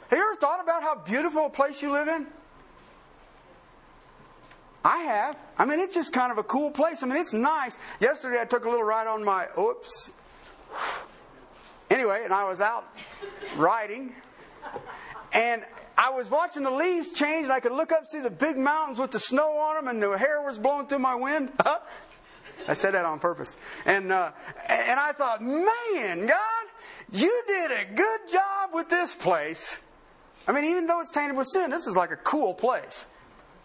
[0.08, 2.26] Have you ever thought about how beautiful a place you live in?
[4.84, 5.36] I have.
[5.58, 7.02] I mean, it's just kind of a cool place.
[7.02, 7.76] I mean, it's nice.
[8.00, 10.10] Yesterday, I took a little ride on my, oops.
[11.90, 12.84] Anyway, and I was out
[13.56, 14.14] riding,
[15.32, 15.64] and
[15.98, 18.98] I was watching the leaves change, and I could look up, see the big mountains
[18.98, 21.52] with the snow on them, and the hair was blowing through my wind.
[22.68, 23.56] I said that on purpose.
[23.84, 24.30] And, uh,
[24.68, 26.66] and I thought, man, God,
[27.12, 29.78] you did a good job with this place.
[30.46, 33.08] I mean, even though it's tainted with sin, this is like a cool place.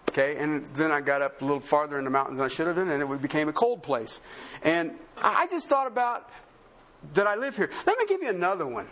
[0.10, 2.68] Okay, and then I got up a little farther in the mountains than I should
[2.68, 4.22] have been, and it became a cold place.
[4.64, 6.30] And I just thought about
[7.14, 7.70] that I live here.
[7.86, 8.88] Let me give you another one.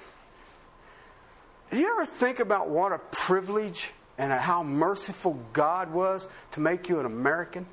[1.71, 6.89] Do you ever think about what a privilege and how merciful God was to make
[6.89, 7.65] you an American?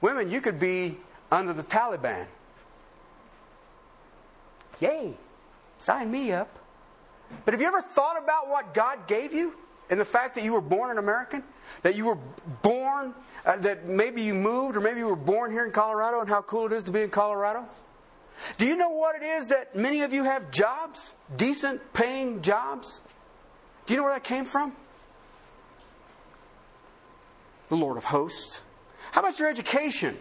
[0.00, 0.98] Women, you could be
[1.30, 2.26] under the Taliban.
[4.80, 5.14] Yay,
[5.78, 6.48] sign me up.
[7.44, 9.54] But have you ever thought about what God gave you?
[9.90, 11.42] And the fact that you were born an American,
[11.82, 12.18] that you were
[12.62, 13.14] born,
[13.46, 16.42] uh, that maybe you moved or maybe you were born here in Colorado and how
[16.42, 17.66] cool it is to be in Colorado.
[18.58, 21.14] Do you know what it is that many of you have jobs?
[21.36, 23.00] Decent paying jobs?
[23.86, 24.76] Do you know where that came from?
[27.68, 28.62] The Lord of hosts.
[29.12, 30.18] How about your education?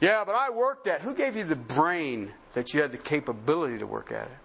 [0.00, 1.02] Yeah, but I worked at.
[1.02, 4.38] Who gave you the brain that you had the capability to work at it?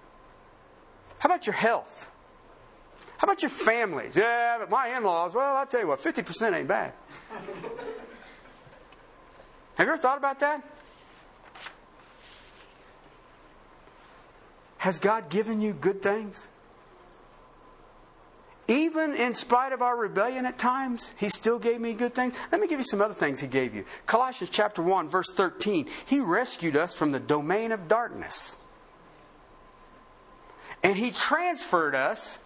[1.19, 2.11] How about your health?
[3.17, 4.15] How about your families?
[4.15, 6.93] Yeah, but my in laws, well, I'll tell you what, 50% ain't bad.
[9.75, 10.63] Have you ever thought about that?
[14.77, 16.47] Has God given you good things?
[18.67, 22.37] Even in spite of our rebellion at times, He still gave me good things.
[22.51, 23.85] Let me give you some other things He gave you.
[24.05, 25.87] Colossians chapter 1, verse 13.
[26.05, 28.57] He rescued us from the domain of darkness.
[30.83, 32.39] And He transferred us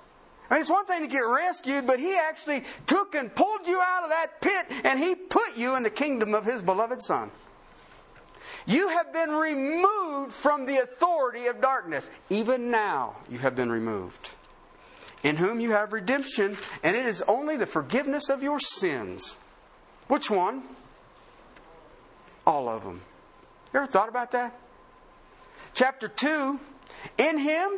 [0.51, 4.03] Mean, it's one thing to get rescued, but he actually took and pulled you out
[4.03, 7.31] of that pit and he put you in the kingdom of his beloved Son.
[8.65, 12.11] You have been removed from the authority of darkness.
[12.29, 14.31] Even now, you have been removed.
[15.23, 19.37] in whom you have redemption, and it is only the forgiveness of your sins.
[20.07, 20.63] Which one?
[22.45, 23.01] All of them.
[23.71, 24.59] You ever thought about that?
[25.75, 26.59] Chapter 2
[27.19, 27.71] In him,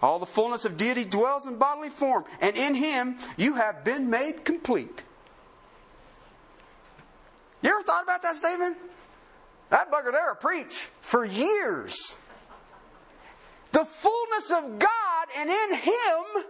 [0.00, 4.10] all the fullness of deity dwells in bodily form, and in him you have been
[4.10, 5.04] made complete.
[7.62, 8.76] You ever thought about that statement?
[9.70, 12.16] That bugger there preach for years.
[13.72, 16.44] The fullness of God, and in him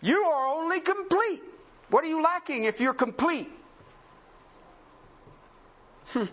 [0.00, 1.42] you are only complete.
[1.90, 3.50] What are you lacking if you're complete?
[6.08, 6.24] Hmm.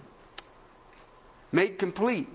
[1.52, 2.28] Made complete.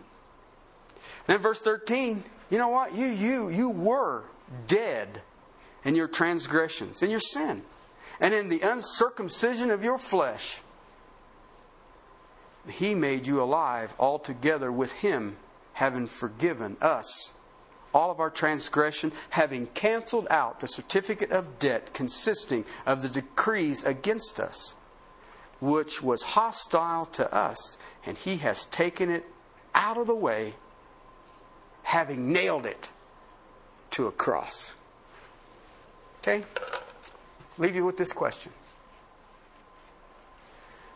[1.26, 2.94] Then verse 13, you know what?
[2.94, 4.24] You you you were
[4.66, 5.22] dead
[5.84, 7.62] in your transgressions, in your sin,
[8.20, 10.60] and in the uncircumcision of your flesh.
[12.68, 15.36] He made you alive altogether with him,
[15.74, 17.34] having forgiven us
[17.94, 23.84] all of our transgression, having canceled out the certificate of debt consisting of the decrees
[23.84, 24.74] against us,
[25.60, 29.24] which was hostile to us, and he has taken it
[29.74, 30.54] out of the way,
[31.84, 32.90] having nailed it
[33.92, 34.74] to a cross.
[36.18, 36.44] Okay?
[37.58, 38.50] Leave you with this question.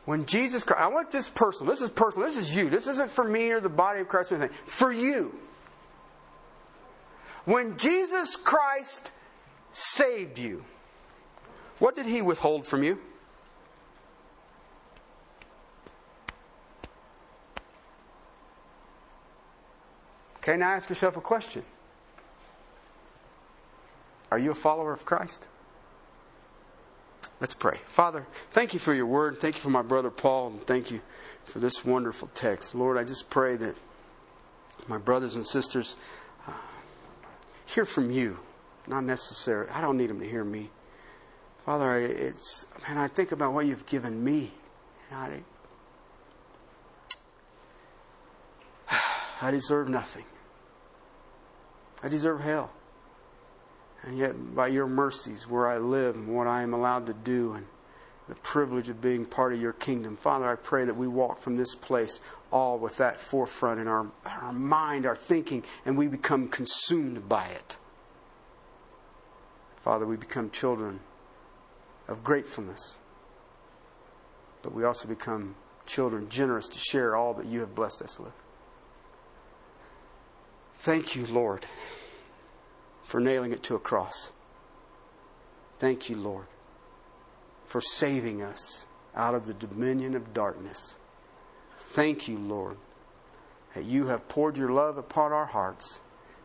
[0.04, 1.70] When Jesus Christ, I want this personal.
[1.70, 2.26] This is personal.
[2.26, 2.70] This is you.
[2.70, 4.56] This isn't for me or the body of Christ or anything.
[4.64, 5.38] For you.
[7.44, 9.12] When Jesus Christ
[9.70, 10.64] saved you,
[11.78, 12.98] what did he withhold from you?
[20.48, 21.62] Okay, now ask yourself a question.
[24.30, 25.46] Are you a follower of Christ?
[27.38, 27.80] Let's pray.
[27.84, 29.40] Father, thank you for your word.
[29.40, 31.02] Thank you for my brother Paul, and thank you
[31.44, 32.74] for this wonderful text.
[32.74, 33.76] Lord, I just pray that
[34.86, 35.98] my brothers and sisters
[36.46, 36.52] uh,
[37.66, 38.40] hear from you,
[38.86, 39.70] not necessarily.
[39.70, 40.70] I don't need them to hear me.
[41.66, 42.96] Father, it's man.
[42.96, 44.52] I think about what you've given me,
[45.12, 45.40] I,
[49.42, 50.24] I deserve nothing.
[52.02, 52.70] I deserve hell.
[54.04, 57.54] And yet, by your mercies, where I live and what I am allowed to do,
[57.54, 57.66] and
[58.28, 60.16] the privilege of being part of your kingdom.
[60.16, 62.20] Father, I pray that we walk from this place
[62.52, 67.46] all with that forefront in our, our mind, our thinking, and we become consumed by
[67.46, 67.78] it.
[69.76, 71.00] Father, we become children
[72.06, 72.98] of gratefulness,
[74.62, 75.54] but we also become
[75.86, 78.42] children generous to share all that you have blessed us with.
[80.78, 81.66] Thank you, Lord,
[83.04, 84.32] for nailing it to a cross.
[85.78, 86.46] Thank you, Lord
[87.68, 90.96] for saving us out of the dominion of darkness.
[91.76, 92.78] Thank you, Lord,
[93.74, 96.00] that you have poured your love upon our hearts,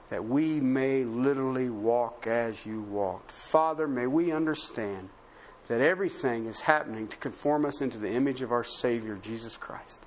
[0.10, 3.32] that we may literally walk as you walked.
[3.32, 5.10] Father, may we understand
[5.68, 10.06] that everything is happening to conform us into the image of our Savior, Jesus Christ.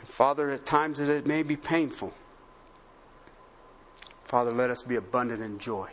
[0.00, 2.12] And Father, at times that it may be painful,
[4.30, 5.90] Father, let us be abundant in joy.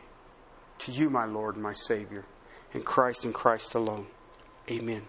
[0.77, 2.23] To you, my Lord and my Savior
[2.71, 4.05] in Christ and Christ alone.
[4.69, 5.07] Amen.